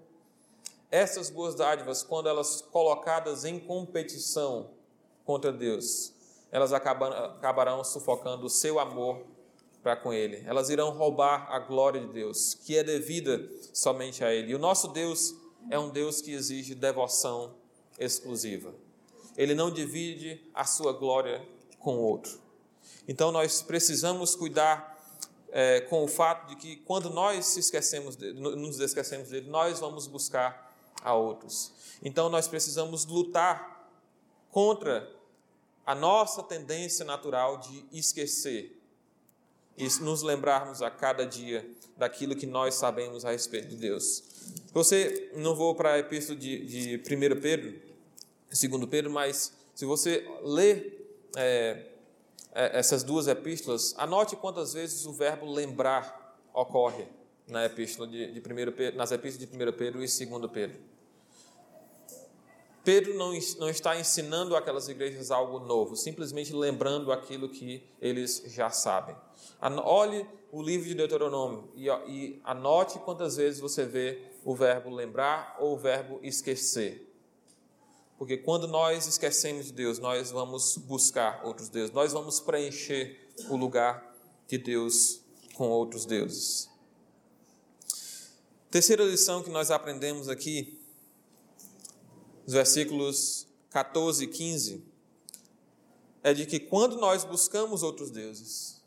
[0.90, 4.72] Essas boas dádivas, quando elas colocadas em competição
[5.24, 6.12] contra Deus,
[6.52, 9.22] elas acabarão sufocando o seu amor
[9.82, 10.42] para com Ele.
[10.46, 14.52] Elas irão roubar a glória de Deus, que é devida somente a Ele.
[14.52, 15.34] E o nosso Deus
[15.70, 17.54] é um Deus que exige devoção
[17.98, 18.74] exclusiva.
[19.34, 21.42] Ele não divide a sua glória
[21.78, 22.47] com outro.
[23.08, 24.96] Então nós precisamos cuidar
[25.50, 30.06] é, com o fato de que quando nós esquecemos dele, nos esquecemos dele, nós vamos
[30.06, 31.72] buscar a outros.
[32.02, 33.90] Então nós precisamos lutar
[34.50, 35.10] contra
[35.86, 38.78] a nossa tendência natural de esquecer
[39.76, 44.22] e nos lembrarmos a cada dia daquilo que nós sabemos a respeito de Deus.
[44.72, 47.80] Você, não vou para a epístola de, de 1 Pedro,
[48.50, 50.98] 2 Pedro, mas se você ler
[51.36, 51.86] é,
[52.58, 57.06] essas duas epístolas, anote quantas vezes o verbo lembrar ocorre
[57.46, 60.78] na epístola de, de 1 Pedro, nas epístolas de 1 Pedro e 2 Pedro.
[62.84, 68.70] Pedro não, não está ensinando aquelas igrejas algo novo, simplesmente lembrando aquilo que eles já
[68.70, 69.14] sabem.
[69.84, 75.56] Olhe o livro de Deuteronômio e, e anote quantas vezes você vê o verbo lembrar
[75.60, 77.07] ou o verbo esquecer.
[78.18, 83.56] Porque quando nós esquecemos de Deus, nós vamos buscar outros deuses, nós vamos preencher o
[83.56, 84.14] lugar
[84.48, 85.20] de Deus
[85.54, 86.68] com outros deuses.
[88.70, 90.78] Terceira lição que nós aprendemos aqui
[92.48, 94.82] nos versículos 14 e 15,
[96.22, 98.82] é de que quando nós buscamos outros deuses,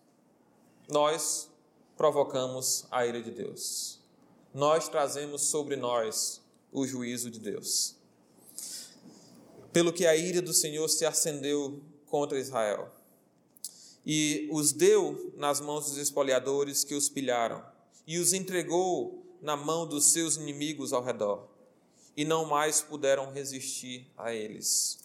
[0.89, 1.47] nós
[1.95, 3.99] provocamos a ira de Deus.
[4.51, 6.41] Nós trazemos sobre nós
[6.71, 8.00] o juízo de Deus.
[9.73, 12.91] Pelo que a ira do Senhor se acendeu contra Israel
[14.05, 17.63] e os deu nas mãos dos espoliadores que os pilharam
[18.05, 21.47] e os entregou na mão dos seus inimigos ao redor
[22.15, 24.99] e não mais puderam resistir a eles.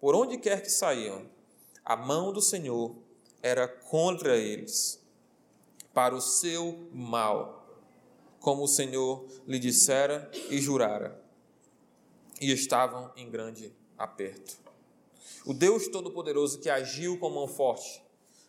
[0.00, 1.28] Por onde quer que saíam,
[1.84, 2.94] a mão do Senhor
[3.42, 5.00] era contra eles,
[5.92, 7.66] para o seu mal,
[8.40, 11.20] como o Senhor lhe dissera e jurara,
[12.40, 14.56] e estavam em grande aperto.
[15.44, 18.02] O Deus Todo-Poderoso que agiu com mão forte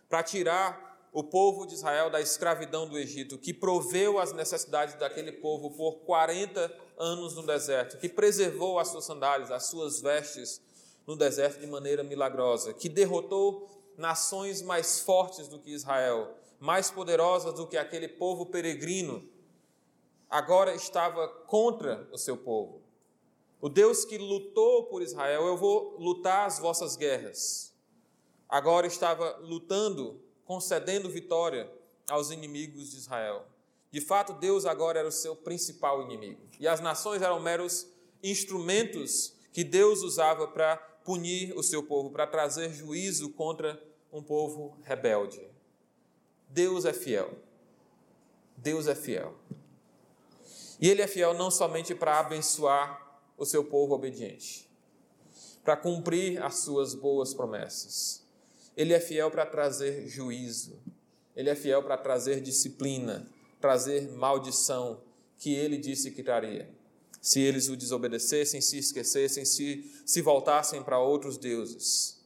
[0.09, 5.31] para tirar o povo de Israel da escravidão do Egito, que proveu as necessidades daquele
[5.31, 10.59] povo por 40 anos no deserto, que preservou as suas sandálias, as suas vestes
[11.05, 17.53] no deserto de maneira milagrosa, que derrotou nações mais fortes do que Israel, mais poderosas
[17.53, 19.27] do que aquele povo peregrino,
[20.29, 22.81] agora estava contra o seu povo.
[23.63, 27.73] O Deus que lutou por Israel, eu vou lutar as vossas guerras.
[28.49, 31.71] Agora estava lutando, concedendo vitória
[32.09, 33.45] aos inimigos de Israel.
[33.89, 36.41] De fato, Deus agora era o seu principal inimigo.
[36.59, 37.87] E as nações eram meros
[38.21, 44.77] instrumentos que Deus usava para punir o seu povo, para trazer juízo contra um povo
[44.83, 45.41] rebelde.
[46.49, 47.31] Deus é fiel.
[48.57, 49.33] Deus é fiel.
[50.81, 53.02] E Ele é fiel não somente para abençoar
[53.37, 54.69] o seu povo obediente,
[55.63, 58.25] para cumprir as suas boas promessas.
[58.75, 60.79] Ele é fiel para trazer juízo.
[61.35, 63.27] Ele é fiel para trazer disciplina,
[63.59, 65.01] trazer maldição
[65.37, 66.69] que ele disse que traria
[67.23, 72.21] se eles o desobedecessem, se esquecessem, se, se voltassem para outros deuses.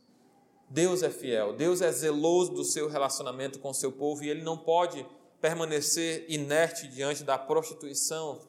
[0.68, 4.42] Deus é fiel, Deus é zeloso do seu relacionamento com o seu povo e ele
[4.42, 5.06] não pode
[5.40, 8.42] permanecer inerte diante da prostituição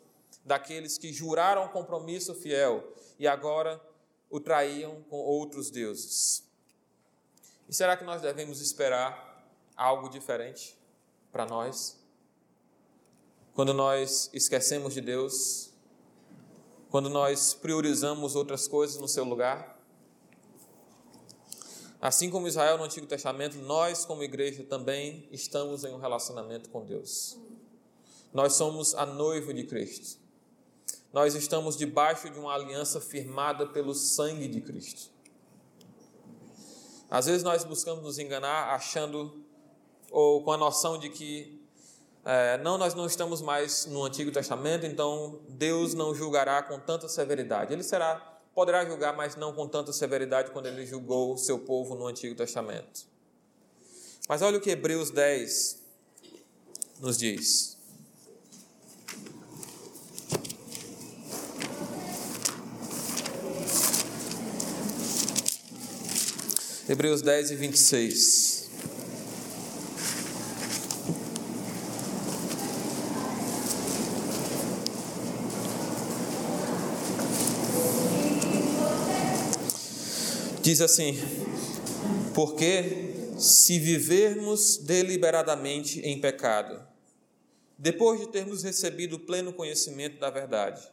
[0.44, 3.81] daqueles que juraram compromisso fiel e agora
[4.31, 6.44] o traíam com outros deuses.
[7.68, 9.46] E será que nós devemos esperar
[9.77, 10.77] algo diferente
[11.31, 11.98] para nós?
[13.55, 15.68] Quando nós esquecemos de Deus,
[16.90, 19.79] quando nós priorizamos outras coisas no seu lugar.
[22.01, 26.85] Assim como Israel no Antigo Testamento, nós, como igreja, também estamos em um relacionamento com
[26.85, 27.37] Deus.
[28.33, 30.18] Nós somos a noiva de Cristo.
[31.12, 35.11] Nós estamos debaixo de uma aliança firmada pelo sangue de Cristo.
[37.11, 39.42] Às vezes nós buscamos nos enganar achando
[40.11, 41.59] ou com a noção de que
[42.25, 47.09] é, não, nós não estamos mais no Antigo Testamento, então Deus não julgará com tanta
[47.09, 47.73] severidade.
[47.73, 48.16] Ele será,
[48.55, 52.35] poderá julgar, mas não com tanta severidade quando ele julgou o seu povo no Antigo
[52.35, 53.07] Testamento.
[54.29, 55.83] Mas olha o que Hebreus 10
[57.01, 57.77] nos diz.
[66.88, 68.70] Hebreus 10 e 26.
[80.62, 81.18] Diz assim:
[82.35, 86.83] Porque se vivermos deliberadamente em pecado,
[87.77, 90.88] depois de termos recebido o pleno conhecimento da verdade,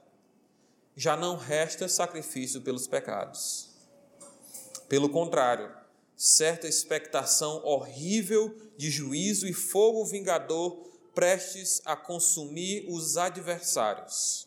[0.94, 3.70] já não resta sacrifício pelos pecados.
[4.90, 5.85] Pelo contrário,
[6.16, 14.46] certa expectação horrível de juízo e fogo vingador prestes a consumir os adversários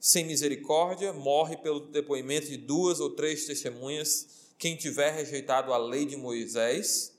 [0.00, 6.06] sem misericórdia, morre pelo depoimento de duas ou três testemunhas quem tiver rejeitado a lei
[6.06, 7.12] de Moisés.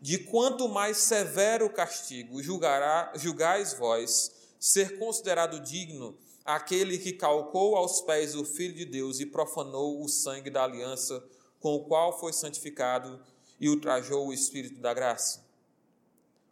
[0.00, 8.02] De quanto mais severo castigo julgará, julgais vós ser considerado digno aquele que calcou aos
[8.02, 11.24] pés o Filho de Deus e profanou o sangue da aliança
[11.66, 13.20] com o qual foi santificado
[13.58, 15.44] e ultrajou o Espírito da graça.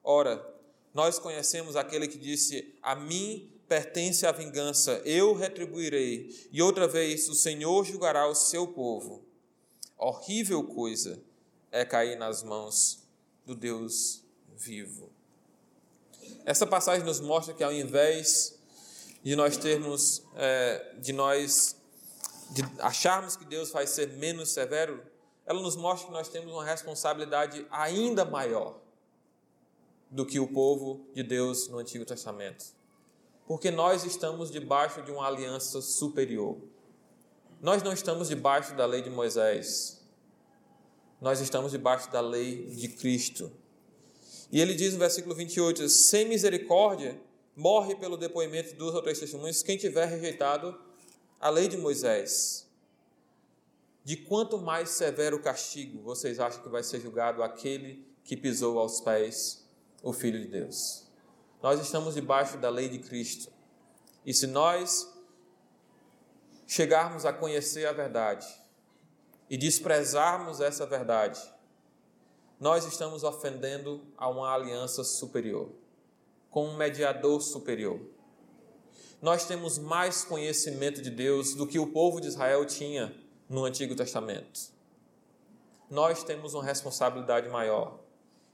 [0.03, 0.45] Ora,
[0.93, 7.29] nós conhecemos aquele que disse: A mim pertence a vingança, eu retribuirei, e outra vez
[7.29, 9.25] o Senhor julgará o seu povo.
[9.97, 11.23] Horrível coisa
[11.71, 12.99] é cair nas mãos
[13.47, 14.21] do Deus
[14.57, 15.13] vivo.
[16.45, 18.59] Essa passagem nos mostra que ao invés
[19.23, 21.77] de nós termos, é, de nós
[22.51, 25.03] de acharmos que Deus vai ser menos severo,
[25.47, 28.81] ela nos mostra que nós temos uma responsabilidade ainda maior
[30.11, 32.75] do que o povo de Deus no Antigo Testamento
[33.47, 36.57] porque nós estamos debaixo de uma aliança superior.
[37.61, 40.03] Nós não estamos debaixo da lei de Moisés.
[41.21, 43.53] Nós estamos debaixo da lei de Cristo.
[44.51, 47.21] E ele diz no versículo 28: Sem misericórdia,
[47.55, 50.79] morre pelo depoimento de duas ou três testemunhas quem tiver rejeitado
[51.45, 52.67] a lei de Moisés.
[54.03, 59.03] De quanto mais severo castigo vocês acham que vai ser julgado aquele que pisou aos
[59.03, 59.69] pés
[60.03, 61.07] o Filho de Deus?
[61.63, 63.53] Nós estamos debaixo da lei de Cristo.
[64.25, 65.07] E se nós
[66.67, 68.47] chegarmos a conhecer a verdade
[69.51, 71.43] e desprezarmos essa verdade,
[72.59, 75.71] nós estamos ofendendo a uma aliança superior.
[76.49, 78.01] com um mediador superior.
[79.25, 83.17] Nós temos mais conhecimento de Deus do que o povo de Israel tinha
[83.49, 84.71] no Antigo Testamento.
[85.89, 88.01] Nós temos uma responsabilidade maior.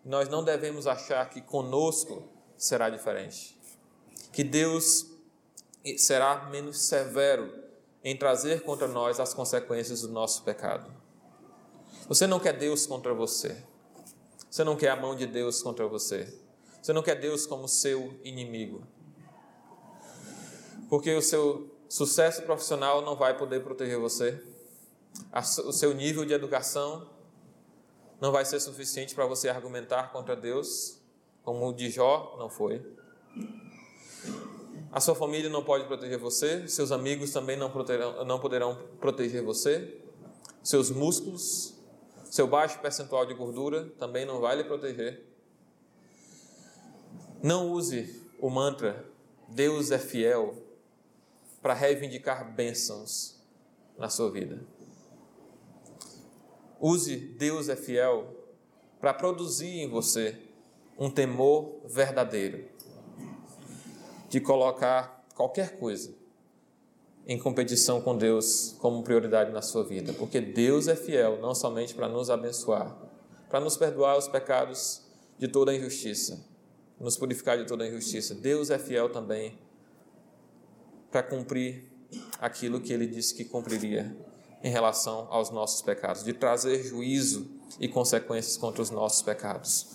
[0.04, 2.22] Nós não devemos achar que conosco
[2.56, 3.58] será diferente.
[4.32, 5.06] Que Deus
[5.98, 7.52] será menos severo
[8.04, 10.88] em trazer contra nós as consequências do nosso pecado.
[12.06, 13.60] Você não quer Deus contra você.
[14.48, 16.32] Você não quer a mão de Deus contra você.
[16.80, 18.86] Você não quer Deus como seu inimigo.
[20.91, 24.43] Porque o seu sucesso profissional não vai poder proteger você.
[25.64, 27.09] O seu nível de educação
[28.20, 31.01] não vai ser suficiente para você argumentar contra Deus,
[31.45, 32.84] como o de Jó não foi.
[34.93, 39.45] A sua família não pode proteger você, seus amigos também não, proterão, não poderão proteger
[39.45, 40.03] você,
[40.64, 41.72] seus músculos,
[42.24, 45.24] seu baixo percentual de gordura também não vai lhe proteger.
[47.41, 49.09] Não use o mantra
[49.49, 50.69] Deus é fiel
[51.62, 53.40] para reivindicar bênçãos
[53.98, 54.61] na sua vida.
[56.80, 58.34] Use Deus é fiel
[58.98, 60.38] para produzir em você
[60.98, 62.64] um temor verdadeiro
[64.28, 66.14] de colocar qualquer coisa
[67.26, 71.94] em competição com Deus como prioridade na sua vida, porque Deus é fiel não somente
[71.94, 72.96] para nos abençoar,
[73.48, 75.02] para nos perdoar os pecados
[75.38, 76.44] de toda injustiça,
[76.98, 78.34] nos purificar de toda injustiça.
[78.34, 79.58] Deus é fiel também
[81.11, 81.90] para cumprir
[82.38, 84.16] aquilo que ele disse que cumpriria
[84.62, 89.86] em relação aos nossos pecados, de trazer juízo e consequências contra os nossos pecados.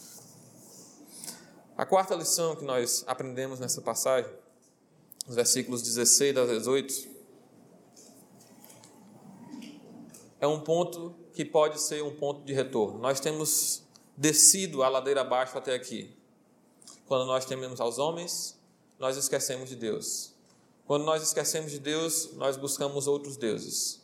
[1.78, 4.32] A quarta lição que nós aprendemos nessa passagem,
[5.28, 7.09] os versículos 16 a 18,
[10.39, 12.99] é um ponto que pode ser um ponto de retorno.
[12.99, 13.84] Nós temos
[14.16, 16.16] descido a ladeira abaixo até aqui.
[17.07, 18.59] Quando nós tememos aos homens,
[18.97, 20.34] nós esquecemos de Deus.
[20.86, 24.01] Quando nós esquecemos de Deus, nós buscamos outros deuses.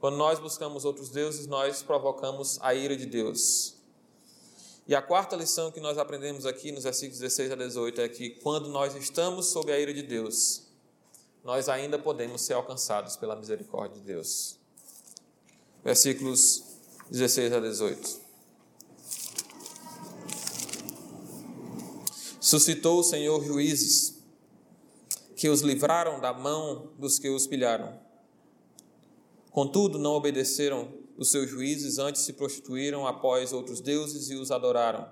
[0.00, 3.74] Quando nós buscamos outros deuses, nós provocamos a ira de Deus.
[4.88, 8.30] E a quarta lição que nós aprendemos aqui nos versículos 16 a 18 é que
[8.30, 10.62] quando nós estamos sob a ira de Deus,
[11.44, 14.58] nós ainda podemos ser alcançados pela misericórdia de Deus.
[15.84, 16.64] Versículos
[17.08, 18.20] 16 a 18.
[22.40, 24.19] Suscitou o Senhor juízes
[25.40, 27.98] que os livraram da mão dos que os pilharam
[29.50, 35.10] Contudo, não obedeceram os seus juízes, antes se prostituíram após outros deuses e os adoraram.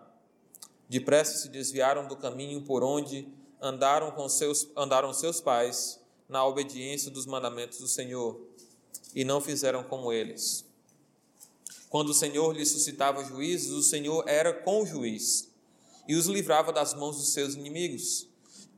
[0.87, 3.27] Depressa se desviaram do caminho por onde
[3.59, 5.99] andaram com seus andaram seus pais
[6.29, 8.39] na obediência dos mandamentos do Senhor,
[9.15, 10.63] e não fizeram como eles.
[11.89, 15.51] Quando o Senhor lhes suscitava juízes, o Senhor era com o juiz
[16.07, 18.29] e os livrava das mãos dos seus inimigos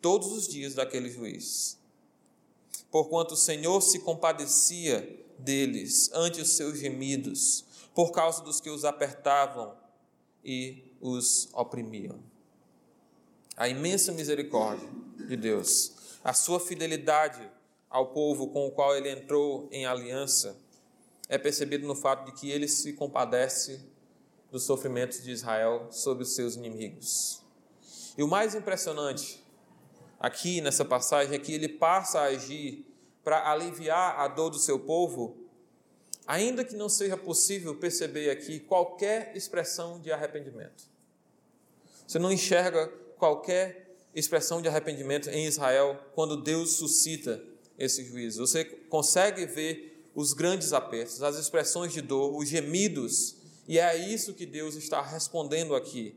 [0.00, 1.78] todos os dias daquele juiz.
[2.90, 8.84] Porquanto o Senhor se compadecia deles ante os seus gemidos, por causa dos que os
[8.84, 9.76] apertavam
[10.44, 12.18] e os oprimiam.
[13.56, 14.88] A imensa misericórdia
[15.28, 15.92] de Deus,
[16.24, 17.50] a sua fidelidade
[17.88, 20.56] ao povo com o qual ele entrou em aliança,
[21.28, 23.80] é percebido no fato de que ele se compadece
[24.50, 27.42] dos sofrimentos de Israel sobre os seus inimigos.
[28.16, 29.39] E o mais impressionante
[30.20, 32.86] aqui nessa passagem que ele passa a agir
[33.24, 35.36] para aliviar a dor do seu povo,
[36.26, 40.84] ainda que não seja possível perceber aqui qualquer expressão de arrependimento.
[42.06, 47.42] Você não enxerga qualquer expressão de arrependimento em Israel quando Deus suscita
[47.78, 48.46] esse juízo.
[48.46, 54.34] Você consegue ver os grandes apertos, as expressões de dor, os gemidos, e é isso
[54.34, 56.14] que Deus está respondendo aqui.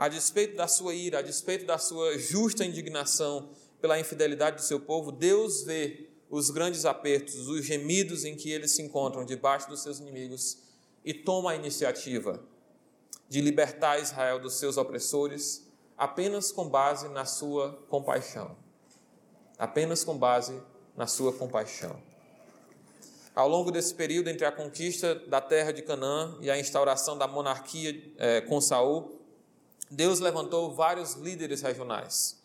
[0.00, 3.50] A despeito da sua ira, a despeito da sua justa indignação,
[3.82, 8.70] pela infidelidade do seu povo, Deus vê os grandes apertos, os gemidos em que eles
[8.70, 10.56] se encontram debaixo dos seus inimigos
[11.04, 12.42] e toma a iniciativa
[13.28, 18.56] de libertar Israel dos seus opressores apenas com base na sua compaixão.
[19.58, 20.62] Apenas com base
[20.96, 22.02] na sua compaixão.
[23.34, 27.28] Ao longo desse período entre a conquista da terra de Canaã e a instauração da
[27.28, 29.19] monarquia é, com Saul,
[29.90, 32.40] Deus levantou vários líderes regionais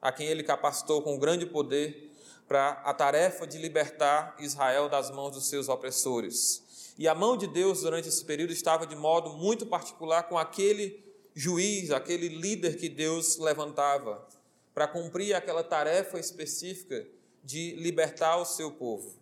[0.00, 2.12] a quem ele capacitou com grande poder
[2.46, 6.94] para a tarefa de libertar Israel das mãos dos seus opressores.
[6.96, 11.04] E a mão de Deus durante esse período estava de modo muito particular com aquele
[11.34, 14.26] juiz, aquele líder que Deus levantava
[14.72, 17.06] para cumprir aquela tarefa específica
[17.42, 19.14] de libertar o seu povo.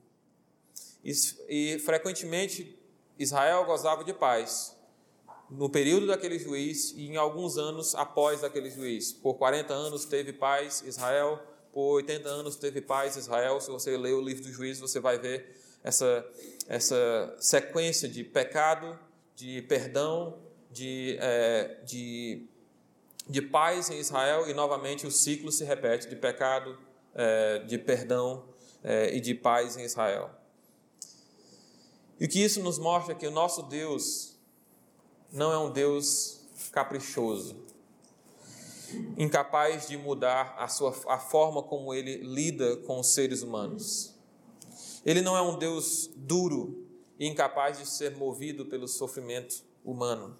[1.03, 1.13] E,
[1.49, 2.79] e frequentemente
[3.19, 4.74] Israel gozava de paz
[5.57, 9.13] no período daquele juiz e em alguns anos após aquele juiz.
[9.13, 11.41] Por 40 anos teve paz Israel,
[11.73, 13.61] por 80 anos teve paz Israel.
[13.61, 16.27] Se você ler o livro do juiz, você vai ver essa,
[16.69, 18.99] essa sequência de pecado,
[19.37, 20.39] de perdão,
[20.71, 22.47] de, é, de,
[23.29, 26.77] de paz em Israel e novamente o ciclo se repete de pecado,
[27.15, 28.45] é, de perdão
[28.83, 30.31] é, e de paz em Israel.
[32.19, 34.34] E o que isso nos mostra é que o nosso Deus
[35.35, 37.57] não é um Deus caprichoso,
[39.19, 44.15] incapaz de mudar a, sua, a forma como ele lida com os seres humanos.
[45.05, 46.87] Ele não é um Deus duro
[47.19, 50.39] e incapaz de ser movido pelo sofrimento humano.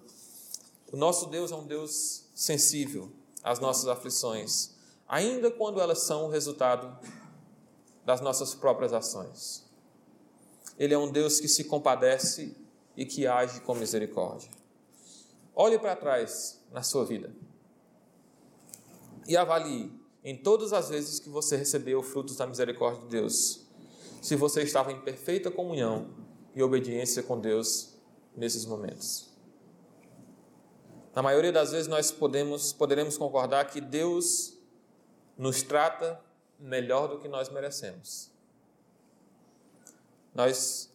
[0.89, 3.11] O nosso Deus é um Deus sensível
[3.43, 4.75] às nossas aflições,
[5.09, 6.97] ainda quando elas são o resultado
[8.05, 9.65] das nossas próprias ações.
[10.79, 12.55] Ele é um Deus que se compadece
[12.95, 14.49] e que age com misericórdia.
[15.55, 17.33] Olhe para trás na sua vida
[19.25, 19.91] e avalie
[20.23, 23.65] em todas as vezes que você recebeu frutos da misericórdia de Deus,
[24.21, 26.09] se você estava em perfeita comunhão
[26.53, 27.95] e obediência com Deus
[28.35, 29.29] nesses momentos.
[31.13, 34.57] Na maioria das vezes nós podemos poderemos concordar que Deus
[35.37, 36.19] nos trata
[36.59, 38.29] melhor do que nós merecemos.
[40.33, 40.89] Nós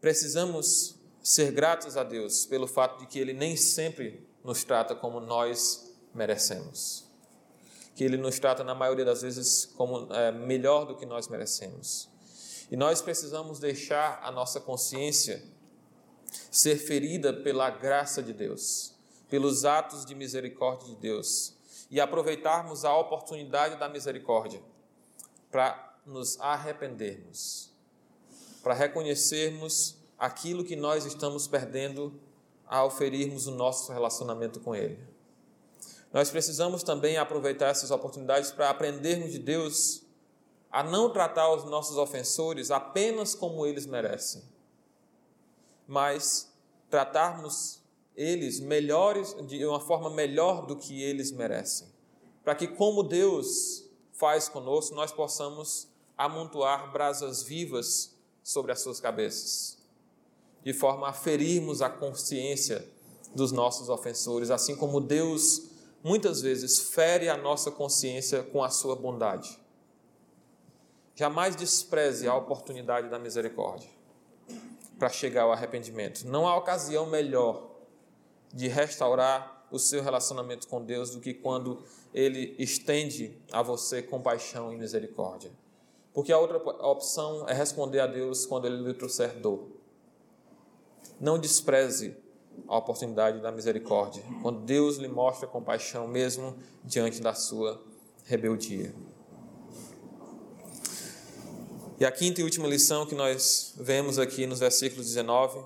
[0.00, 0.95] precisamos
[1.26, 5.92] ser gratos a Deus pelo fato de que Ele nem sempre nos trata como nós
[6.14, 7.04] merecemos.
[7.96, 12.08] Que Ele nos trata, na maioria das vezes, como é, melhor do que nós merecemos.
[12.70, 15.42] E nós precisamos deixar a nossa consciência
[16.48, 18.94] ser ferida pela graça de Deus,
[19.28, 21.56] pelos atos de misericórdia de Deus,
[21.90, 24.62] e aproveitarmos a oportunidade da misericórdia
[25.50, 27.74] para nos arrependermos
[28.66, 32.12] para reconhecermos aquilo que nós estamos perdendo
[32.66, 34.98] ao ferirmos o nosso relacionamento com Ele.
[36.12, 40.02] Nós precisamos também aproveitar essas oportunidades para aprendermos de Deus
[40.70, 44.42] a não tratar os nossos ofensores apenas como eles merecem,
[45.86, 46.52] mas
[46.90, 47.80] tratarmos
[48.16, 51.88] eles melhores de uma forma melhor do que eles merecem,
[52.42, 59.75] para que como Deus faz conosco, nós possamos amontoar brasas vivas sobre as suas cabeças,
[60.66, 62.84] de forma a ferirmos a consciência
[63.32, 65.70] dos nossos ofensores, assim como Deus
[66.02, 69.56] muitas vezes fere a nossa consciência com a sua bondade.
[71.14, 73.88] Jamais despreze a oportunidade da misericórdia
[74.98, 76.26] para chegar ao arrependimento.
[76.26, 77.70] Não há ocasião melhor
[78.52, 84.72] de restaurar o seu relacionamento com Deus do que quando ele estende a você compaixão
[84.72, 85.52] e misericórdia.
[86.12, 89.75] Porque a outra opção é responder a Deus quando Ele lhe trouxer dor.
[91.20, 92.16] Não despreze
[92.68, 97.82] a oportunidade da misericórdia, quando Deus lhe mostra compaixão, mesmo diante da sua
[98.24, 98.94] rebeldia.
[101.98, 105.64] E a quinta e última lição que nós vemos aqui nos versículos 19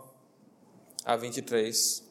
[1.04, 2.04] a 23,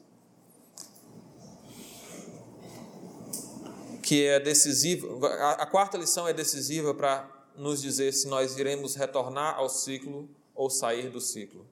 [4.04, 9.56] que é decisiva, a quarta lição é decisiva para nos dizer se nós iremos retornar
[9.56, 11.66] ao ciclo ou sair do ciclo.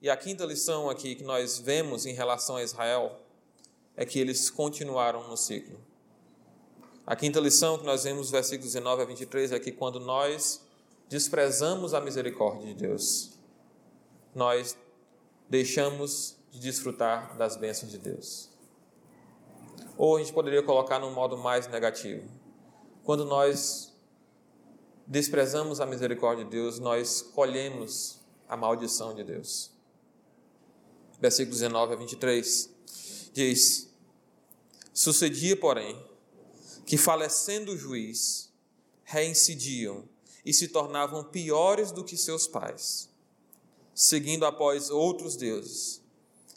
[0.00, 3.20] E a quinta lição aqui que nós vemos em relação a Israel
[3.96, 5.76] é que eles continuaram no ciclo.
[7.04, 10.64] A quinta lição que nós vemos versículos 19 a 23 é que quando nós
[11.08, 13.30] desprezamos a misericórdia de Deus,
[14.34, 14.76] nós
[15.48, 18.50] deixamos de desfrutar das bênçãos de Deus.
[19.96, 22.28] Ou a gente poderia colocar num modo mais negativo.
[23.02, 23.92] Quando nós
[25.06, 29.77] desprezamos a misericórdia de Deus, nós colhemos a maldição de Deus.
[31.20, 32.70] Versículo 19 a 23
[33.32, 33.88] diz:
[34.92, 36.00] Sucedia, porém,
[36.86, 38.50] que falecendo o juiz,
[39.04, 40.08] reincidiam
[40.44, 43.08] e se tornavam piores do que seus pais,
[43.94, 46.00] seguindo após outros deuses,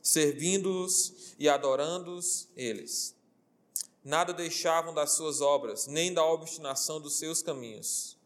[0.02, 3.16] servindo-os e adorando-os eles.
[4.04, 8.18] Nada deixavam das suas obras, nem da obstinação dos seus caminhos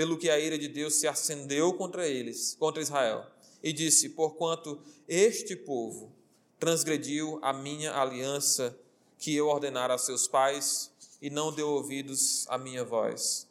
[0.00, 3.26] pelo que a ira de Deus se acendeu contra eles, contra Israel,
[3.62, 6.12] e disse: Porquanto este povo
[6.58, 8.76] transgrediu a minha aliança
[9.18, 10.90] que eu ordenara a seus pais
[11.20, 13.46] e não deu ouvidos à minha voz.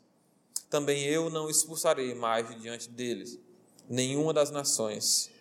[0.69, 3.39] Também eu não expulsarei mais de diante deles
[3.87, 5.31] nenhuma das nações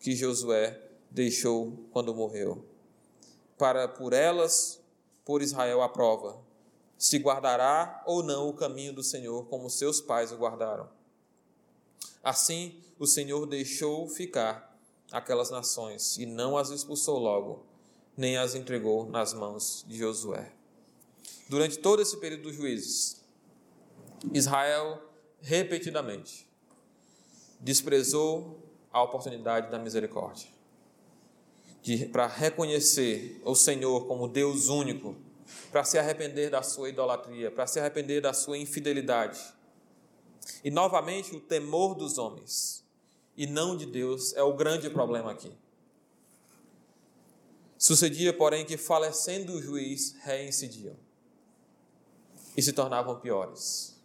[0.00, 2.64] que Josué deixou quando morreu,
[3.58, 4.80] para por elas
[5.24, 6.48] por Israel a prova
[6.98, 10.88] se guardará ou não o caminho do Senhor, como seus pais o guardaram.
[12.22, 14.76] Assim, o Senhor deixou ficar
[15.12, 17.64] aquelas nações e não as expulsou logo,
[18.16, 20.52] nem as entregou nas mãos de Josué.
[21.48, 23.24] Durante todo esse período dos juízes,
[24.34, 25.02] Israel
[25.40, 26.48] repetidamente
[27.60, 28.58] desprezou
[28.92, 30.48] a oportunidade da misericórdia
[32.12, 35.16] para reconhecer o Senhor como Deus único,
[35.70, 39.40] para se arrepender da sua idolatria, para se arrepender da sua infidelidade.
[40.62, 42.84] E novamente o temor dos homens
[43.38, 45.52] e não de Deus é o grande problema aqui.
[47.78, 50.96] Sucedia, porém, que falecendo o juiz, reincidiam
[52.56, 53.96] e se tornavam piores.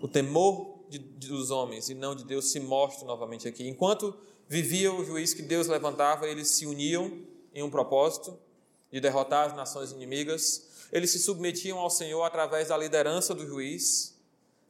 [0.00, 3.66] O temor de, dos homens e não de Deus se mostra novamente aqui.
[3.66, 4.16] Enquanto
[4.48, 7.20] vivia o juiz que Deus levantava, eles se uniam
[7.52, 8.38] em um propósito
[8.92, 10.86] de derrotar as nações inimigas.
[10.92, 14.16] Eles se submetiam ao Senhor através da liderança do juiz,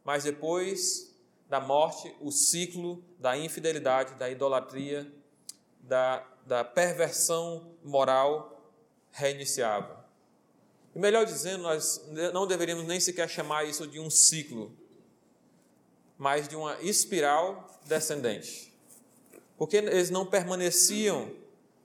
[0.02, 1.14] mas depois
[1.50, 5.10] da morte, o ciclo da infidelidade, da idolatria,
[5.80, 8.72] da, da perversão moral
[9.10, 10.06] reiniciava.
[10.94, 14.72] E melhor dizendo, nós não deveríamos nem sequer chamar isso de um ciclo,
[16.16, 18.72] mas de uma espiral descendente.
[19.56, 21.32] Porque eles não permaneciam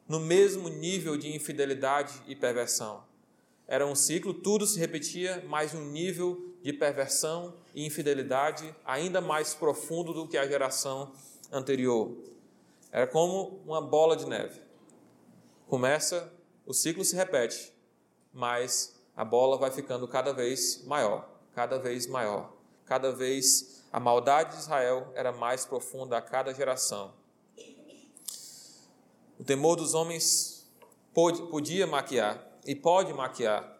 [0.07, 3.03] no mesmo nível de infidelidade e perversão.
[3.67, 9.53] Era um ciclo, tudo se repetia, mas um nível de perversão e infidelidade ainda mais
[9.53, 11.11] profundo do que a geração
[11.51, 12.15] anterior.
[12.89, 14.61] Era como uma bola de neve.
[15.67, 16.31] Começa,
[16.65, 17.73] o ciclo se repete,
[18.31, 22.53] mas a bola vai ficando cada vez maior, cada vez maior.
[22.85, 27.13] Cada vez a maldade de Israel era mais profunda a cada geração.
[29.37, 30.65] O temor dos homens
[31.13, 33.77] podia maquiar e pode maquiar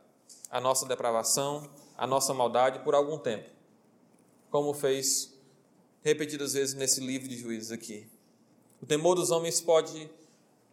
[0.50, 3.50] a nossa depravação, a nossa maldade por algum tempo,
[4.50, 5.34] como fez
[6.02, 8.08] repetidas vezes nesse livro de juízes aqui.
[8.82, 10.10] O temor dos homens pode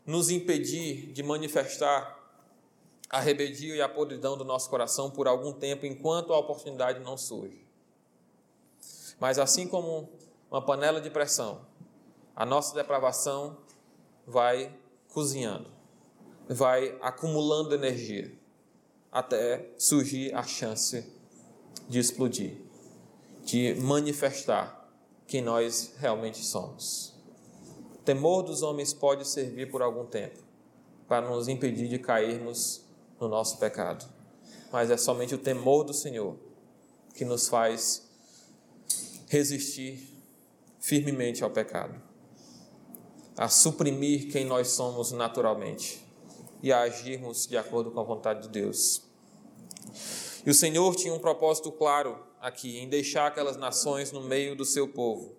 [0.04, 2.18] nos impedir de manifestar
[3.08, 7.16] a rebeldia e a podridão do nosso coração por algum tempo, enquanto a oportunidade não
[7.16, 7.66] surge.
[9.18, 10.08] Mas assim como
[10.50, 11.66] uma panela de pressão,
[12.34, 13.58] a nossa depravação
[14.26, 14.74] vai
[15.12, 15.70] cozinhando,
[16.48, 18.32] vai acumulando energia,
[19.10, 21.04] até surgir a chance
[21.88, 22.56] de explodir,
[23.44, 24.88] de manifestar
[25.26, 27.10] quem nós realmente somos
[28.10, 30.40] temor dos homens pode servir por algum tempo
[31.06, 32.84] para nos impedir de cairmos
[33.20, 34.04] no nosso pecado.
[34.72, 36.36] Mas é somente o temor do Senhor
[37.14, 38.08] que nos faz
[39.28, 40.08] resistir
[40.80, 42.02] firmemente ao pecado,
[43.36, 45.99] a suprimir quem nós somos naturalmente
[46.62, 49.02] e a agirmos de acordo com a vontade de Deus.
[50.44, 54.64] E o Senhor tinha um propósito claro aqui, em deixar aquelas nações no meio do
[54.64, 55.34] seu povo.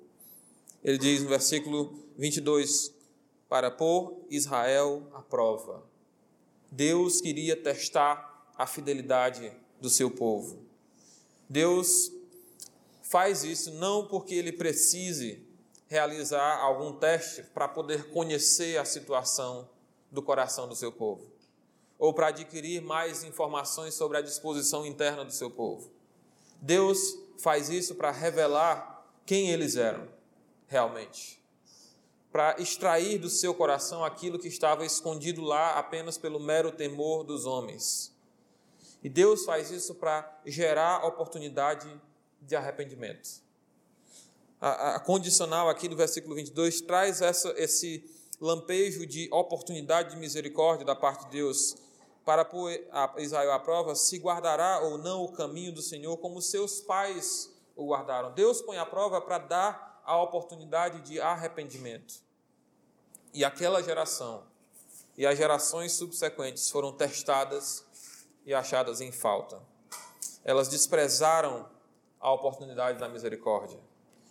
[0.84, 2.94] Ele diz no versículo 22,
[3.50, 5.84] para pôr Israel à prova.
[6.72, 10.60] Deus queria testar a fidelidade do seu povo.
[11.50, 12.12] Deus
[13.02, 15.46] faz isso não porque ele precise
[15.88, 19.68] realizar algum teste para poder conhecer a situação
[20.12, 21.32] do coração do seu povo,
[21.98, 25.90] ou para adquirir mais informações sobre a disposição interna do seu povo.
[26.62, 30.08] Deus faz isso para revelar quem eles eram
[30.68, 31.42] realmente
[32.32, 37.46] para extrair do seu coração aquilo que estava escondido lá apenas pelo mero temor dos
[37.46, 38.16] homens.
[39.04, 41.90] E Deus faz isso para gerar oportunidade
[42.42, 43.42] de arrependimento.
[44.62, 48.06] A, a, condicional aqui do versículo 22 traz essa, esse
[48.42, 51.78] lampejo de oportunidade de misericórdia da parte de Deus
[52.26, 56.42] para pôr a Israel à prova se guardará ou não o caminho do Senhor como
[56.42, 58.34] seus pais o guardaram.
[58.34, 62.16] Deus põe à prova para dar a oportunidade de arrependimento.
[63.32, 64.44] E aquela geração
[65.16, 67.86] e as gerações subsequentes foram testadas
[68.46, 69.62] e achadas em falta.
[70.44, 71.70] Elas desprezaram
[72.20, 73.80] a oportunidade da misericórdia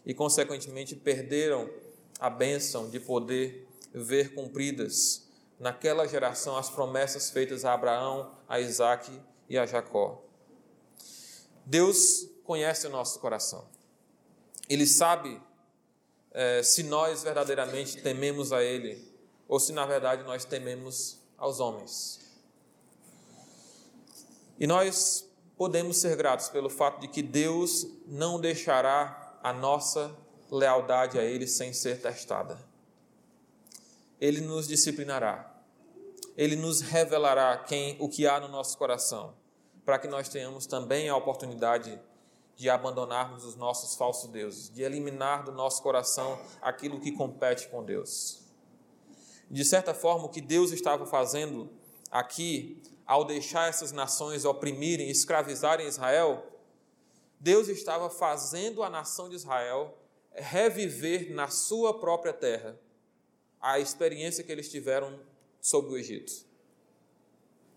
[0.04, 1.70] e, consequentemente, perderam
[2.18, 5.28] a bênção de poder ver cumpridas
[5.59, 9.11] naquela geração as promessas feitas a Abraão, a Isaac
[9.49, 10.22] e a Jacó.
[11.66, 13.68] Deus conhece o nosso coração.
[14.68, 15.41] Ele sabe
[16.32, 19.11] é, se nós verdadeiramente tememos a Ele
[19.47, 22.20] ou se na verdade nós tememos aos homens.
[24.59, 30.14] E nós podemos ser gratos pelo fato de que Deus não deixará a nossa
[30.51, 32.70] lealdade a Ele sem ser testada.
[34.21, 35.51] Ele nos disciplinará.
[36.37, 39.35] Ele nos revelará quem, o que há no nosso coração,
[39.85, 41.99] para que nós tenhamos também a oportunidade
[42.55, 47.83] de abandonarmos os nossos falsos deuses, de eliminar do nosso coração aquilo que compete com
[47.83, 48.41] Deus.
[49.51, 51.71] De certa forma, o que Deus estava fazendo
[52.11, 56.47] aqui, ao deixar essas nações oprimirem, escravizarem Israel,
[57.41, 59.97] Deus estava fazendo a nação de Israel
[60.33, 62.79] reviver na sua própria terra
[63.61, 65.20] a experiência que eles tiveram
[65.61, 66.32] sobre o Egito.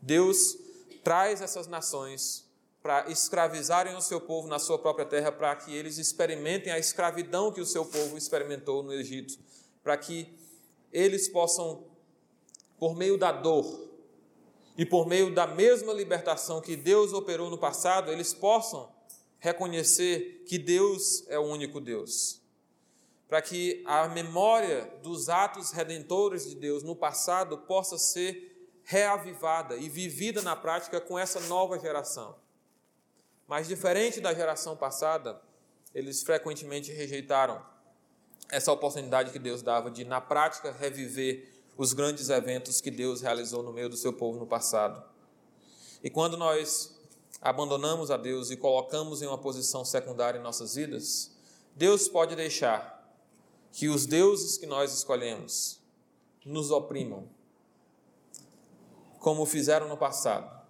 [0.01, 0.57] Deus
[1.03, 2.43] traz essas nações
[2.81, 7.51] para escravizarem o seu povo na sua própria terra, para que eles experimentem a escravidão
[7.51, 9.39] que o seu povo experimentou no Egito,
[9.81, 10.37] para que
[10.91, 11.85] eles possam,
[12.77, 13.89] por meio da dor
[14.77, 18.91] e por meio da mesma libertação que Deus operou no passado, eles possam
[19.39, 22.42] reconhecer que Deus é o único Deus.
[23.33, 29.89] Para que a memória dos atos redentores de Deus no passado possa ser reavivada e
[29.89, 32.35] vivida na prática com essa nova geração.
[33.47, 35.41] Mas, diferente da geração passada,
[35.95, 37.59] eles frequentemente rejeitaram
[38.49, 43.63] essa oportunidade que Deus dava de, na prática, reviver os grandes eventos que Deus realizou
[43.63, 45.03] no meio do seu povo no passado.
[46.03, 46.95] E quando nós
[47.41, 51.31] abandonamos a Deus e colocamos em uma posição secundária em nossas vidas,
[51.75, 52.92] Deus pode deixar
[53.73, 55.81] que os deuses que nós escolhemos
[56.45, 57.27] nos oprimam,
[59.19, 60.61] como fizeram no passado,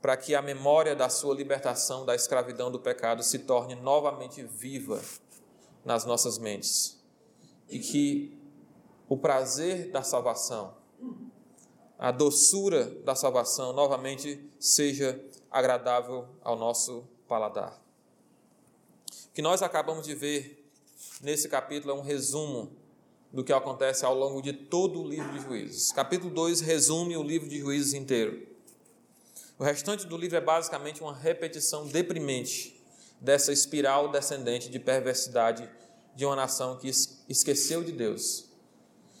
[0.00, 5.02] para que a memória da sua libertação da escravidão do pecado se torne novamente viva
[5.84, 6.98] nas nossas mentes
[7.68, 8.40] e que
[9.06, 10.74] o prazer da salvação,
[11.98, 17.82] a doçura da salvação novamente seja agradável ao nosso paladar.
[19.26, 20.57] O que nós acabamos de ver
[21.22, 22.72] nesse capítulo é um resumo
[23.32, 25.92] do que acontece ao longo de todo o livro de Juízes.
[25.92, 28.46] Capítulo 2 resume o livro de Juízes inteiro.
[29.58, 32.80] O restante do livro é basicamente uma repetição deprimente
[33.20, 35.68] dessa espiral descendente de perversidade
[36.14, 36.88] de uma nação que
[37.28, 38.48] esqueceu de Deus,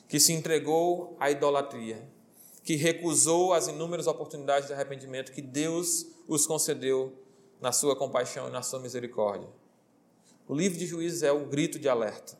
[0.08, 2.08] que se entregou à idolatria,
[2.62, 7.12] que recusou as inúmeras oportunidades de arrependimento que Deus os concedeu
[7.60, 9.48] na sua compaixão e na sua misericórdia.
[10.48, 12.38] O livro de Juízes é o grito de alerta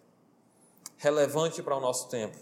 [0.97, 2.39] relevante para o nosso tempo,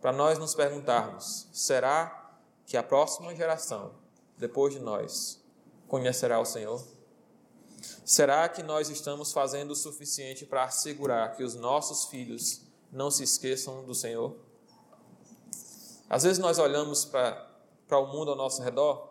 [0.00, 3.92] para nós nos perguntarmos: será que a próxima geração,
[4.36, 5.42] depois de nós,
[5.88, 6.80] conhecerá o Senhor?
[8.04, 12.62] Será que nós estamos fazendo o suficiente para assegurar que os nossos filhos
[12.92, 14.36] não se esqueçam do Senhor?
[16.08, 17.50] Às vezes nós olhamos para,
[17.88, 19.08] para o mundo ao nosso redor,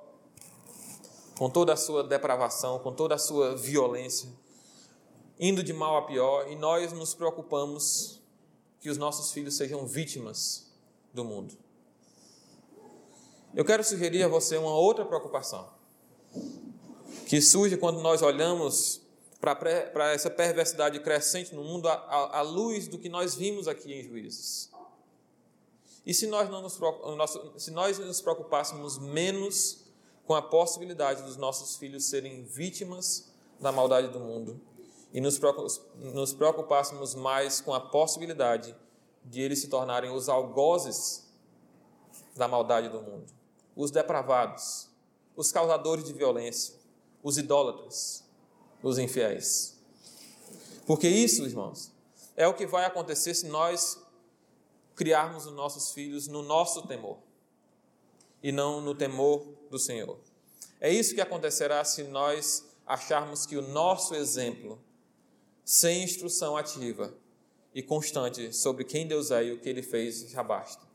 [1.38, 4.30] com toda a sua depravação, com toda a sua violência,
[5.40, 8.22] indo de mal a pior, e nós nos preocupamos
[8.80, 10.72] que os nossos filhos sejam vítimas
[11.14, 11.56] do mundo.
[13.54, 15.70] Eu quero sugerir a você uma outra preocupação,
[17.28, 19.02] que surge quando nós olhamos
[19.40, 24.72] para essa perversidade crescente no mundo à, luz do que nós vimos aqui em Juízes.
[26.06, 26.80] E se nós, não nos,
[27.58, 29.86] se nós nos preocupássemos menos
[30.26, 34.60] com a possibilidade dos nossos filhos serem vítimas da maldade do mundo
[35.14, 38.76] e nos preocupássemos mais com a possibilidade
[39.24, 41.28] de eles se tornarem os algozes
[42.36, 43.32] da maldade do mundo,
[43.76, 44.90] os depravados,
[45.36, 46.76] os causadores de violência,
[47.24, 48.24] os idólatras,
[48.82, 49.78] os infiéis.
[50.86, 51.92] Porque isso, irmãos,
[52.36, 54.02] é o que vai acontecer se nós
[54.96, 57.18] criarmos os nossos filhos no nosso temor
[58.42, 60.18] e não no temor do Senhor.
[60.80, 64.80] É isso que acontecerá se nós acharmos que o nosso exemplo
[65.68, 67.14] sem instrução ativa
[67.76, 70.88] e constante sobre quem Deus é e o que ele fez já basta.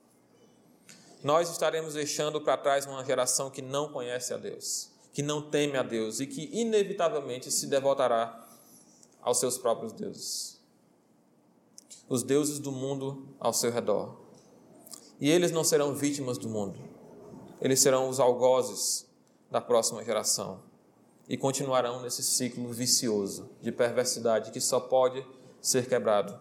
[1.23, 5.77] Nós estaremos deixando para trás uma geração que não conhece a Deus, que não teme
[5.77, 8.49] a Deus e que inevitavelmente se devotará
[9.21, 10.59] aos seus próprios deuses.
[12.09, 14.23] Os deuses do mundo ao seu redor.
[15.21, 16.81] E eles não serão vítimas do mundo.
[17.61, 19.07] Eles serão os algozes
[19.51, 20.72] da próxima geração
[21.33, 25.27] e continuarão nesse ciclo vicioso de perversidade que só pode
[25.63, 26.39] ser quebrado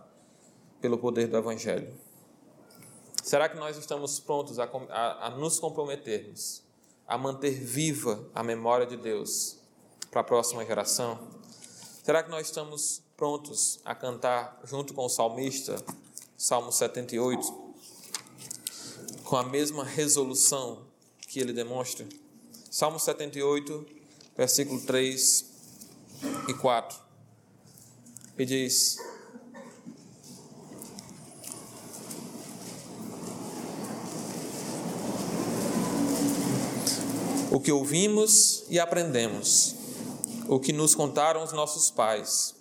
[0.81, 1.97] pelo poder do Evangelho.
[3.23, 6.61] Será que nós estamos prontos a, a, a nos comprometermos
[7.07, 9.59] a manter viva a memória de Deus
[10.11, 11.25] para a próxima geração?
[12.03, 15.81] Será que nós estamos prontos a cantar junto com o salmista,
[16.35, 17.73] Salmo 78,
[19.23, 20.85] com a mesma resolução
[21.29, 22.05] que ele demonstra?
[22.69, 24.01] Salmo 78,
[24.41, 25.45] versículo 3
[26.47, 26.97] e 4.
[28.39, 28.97] E diz:
[37.51, 39.75] O que ouvimos e aprendemos,
[40.47, 42.55] o que nos contaram os nossos pais,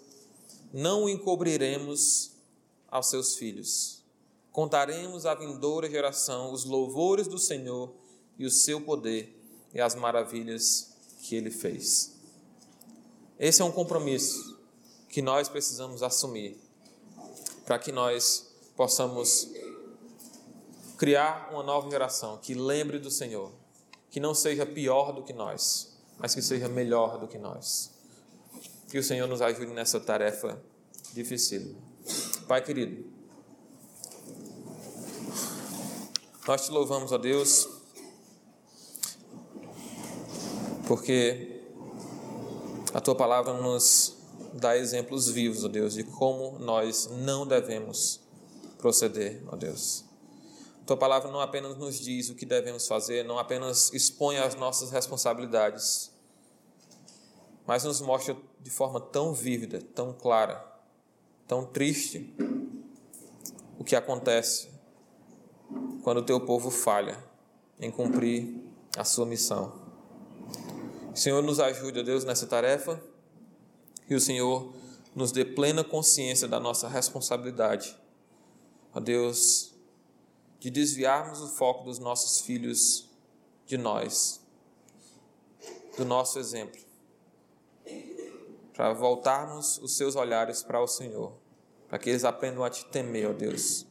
[0.75, 2.33] não o encobriremos
[2.91, 4.03] aos seus filhos.
[4.53, 7.95] Contaremos à vindoura geração os louvores do Senhor
[8.39, 9.35] e o seu poder
[9.73, 10.90] e as maravilhas
[11.31, 12.13] que ele fez.
[13.39, 14.59] Esse é um compromisso
[15.09, 16.59] que nós precisamos assumir
[17.65, 19.49] para que nós possamos
[20.99, 23.53] criar uma nova geração que lembre do Senhor,
[24.11, 27.93] que não seja pior do que nós, mas que seja melhor do que nós.
[28.89, 30.61] Que o Senhor nos ajude nessa tarefa
[31.13, 31.77] difícil.
[32.49, 33.09] Pai querido,
[36.45, 37.69] nós te louvamos, ó Deus,
[40.91, 41.63] porque
[42.93, 44.17] a tua palavra nos
[44.55, 48.21] dá exemplos vivos, ó Deus, de como nós não devemos
[48.77, 50.05] proceder, ó Deus.
[50.85, 54.91] Tua palavra não apenas nos diz o que devemos fazer, não apenas expõe as nossas
[54.91, 56.11] responsabilidades,
[57.65, 60.61] mas nos mostra de forma tão vívida, tão clara,
[61.47, 62.35] tão triste
[63.79, 64.69] o que acontece
[66.03, 67.17] quando o teu povo falha
[67.79, 68.61] em cumprir
[68.99, 69.80] a sua missão.
[71.13, 73.03] O Senhor nos ajude, ó Deus, nessa tarefa,
[74.09, 74.73] e o Senhor
[75.15, 77.97] nos dê plena consciência da nossa responsabilidade.
[78.95, 79.75] Ó Deus,
[80.61, 83.09] de desviarmos o foco dos nossos filhos
[83.67, 84.41] de nós,
[85.97, 86.81] do nosso exemplo,
[88.75, 91.33] para voltarmos os seus olhares para o Senhor,
[91.89, 93.85] para que eles aprendam a te temer, ó Deus,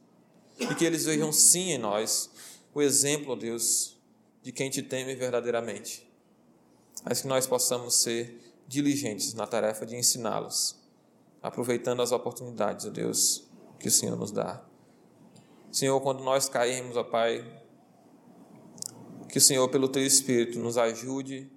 [0.58, 2.30] e que eles vejam sim em nós
[2.74, 3.98] o exemplo, ó Deus,
[4.42, 6.09] de quem te teme verdadeiramente,
[7.04, 10.76] mas que nós possamos ser diligentes na tarefa de ensiná-los,
[11.42, 13.48] aproveitando as oportunidades, ó Deus,
[13.80, 14.64] que o Senhor nos dá.
[15.72, 17.46] Senhor, quando nós cairmos, ó Pai,
[19.28, 21.52] que o Senhor, pelo Teu Espírito, nos ajude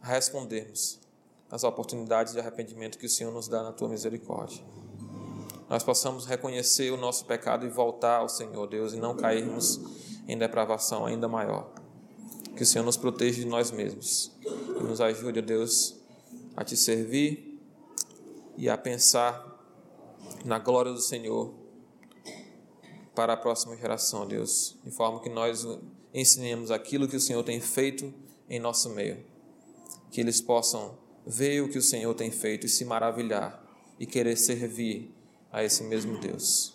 [0.00, 0.98] a respondermos
[1.50, 4.64] às oportunidades de arrependimento que o Senhor nos dá na Tua misericórdia.
[5.68, 9.80] Nós possamos reconhecer o nosso pecado e voltar ao Senhor, Deus, e não cairmos
[10.26, 11.70] em depravação ainda maior.
[12.56, 15.96] Que o Senhor nos proteja de nós mesmos e nos ajude, Deus,
[16.56, 17.58] a Te servir
[18.56, 19.48] e a pensar
[20.44, 21.54] na glória do Senhor
[23.14, 25.66] para a próxima geração, Deus, de forma que nós
[26.12, 28.12] ensinemos aquilo que o Senhor tem feito
[28.48, 29.24] em nosso meio,
[30.10, 30.96] que eles possam
[31.26, 33.62] ver o que o Senhor tem feito e se maravilhar
[33.98, 35.14] e querer servir
[35.50, 36.74] a esse mesmo Deus.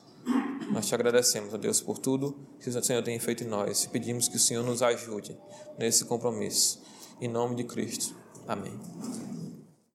[0.72, 3.89] Nós te agradecemos, ó Deus, por tudo que o Senhor tem feito em nós e
[3.89, 5.38] pedimos que o Senhor nos ajude
[5.78, 6.82] nesse compromisso.
[7.22, 8.16] Em nome de Cristo.
[8.47, 8.78] Amém.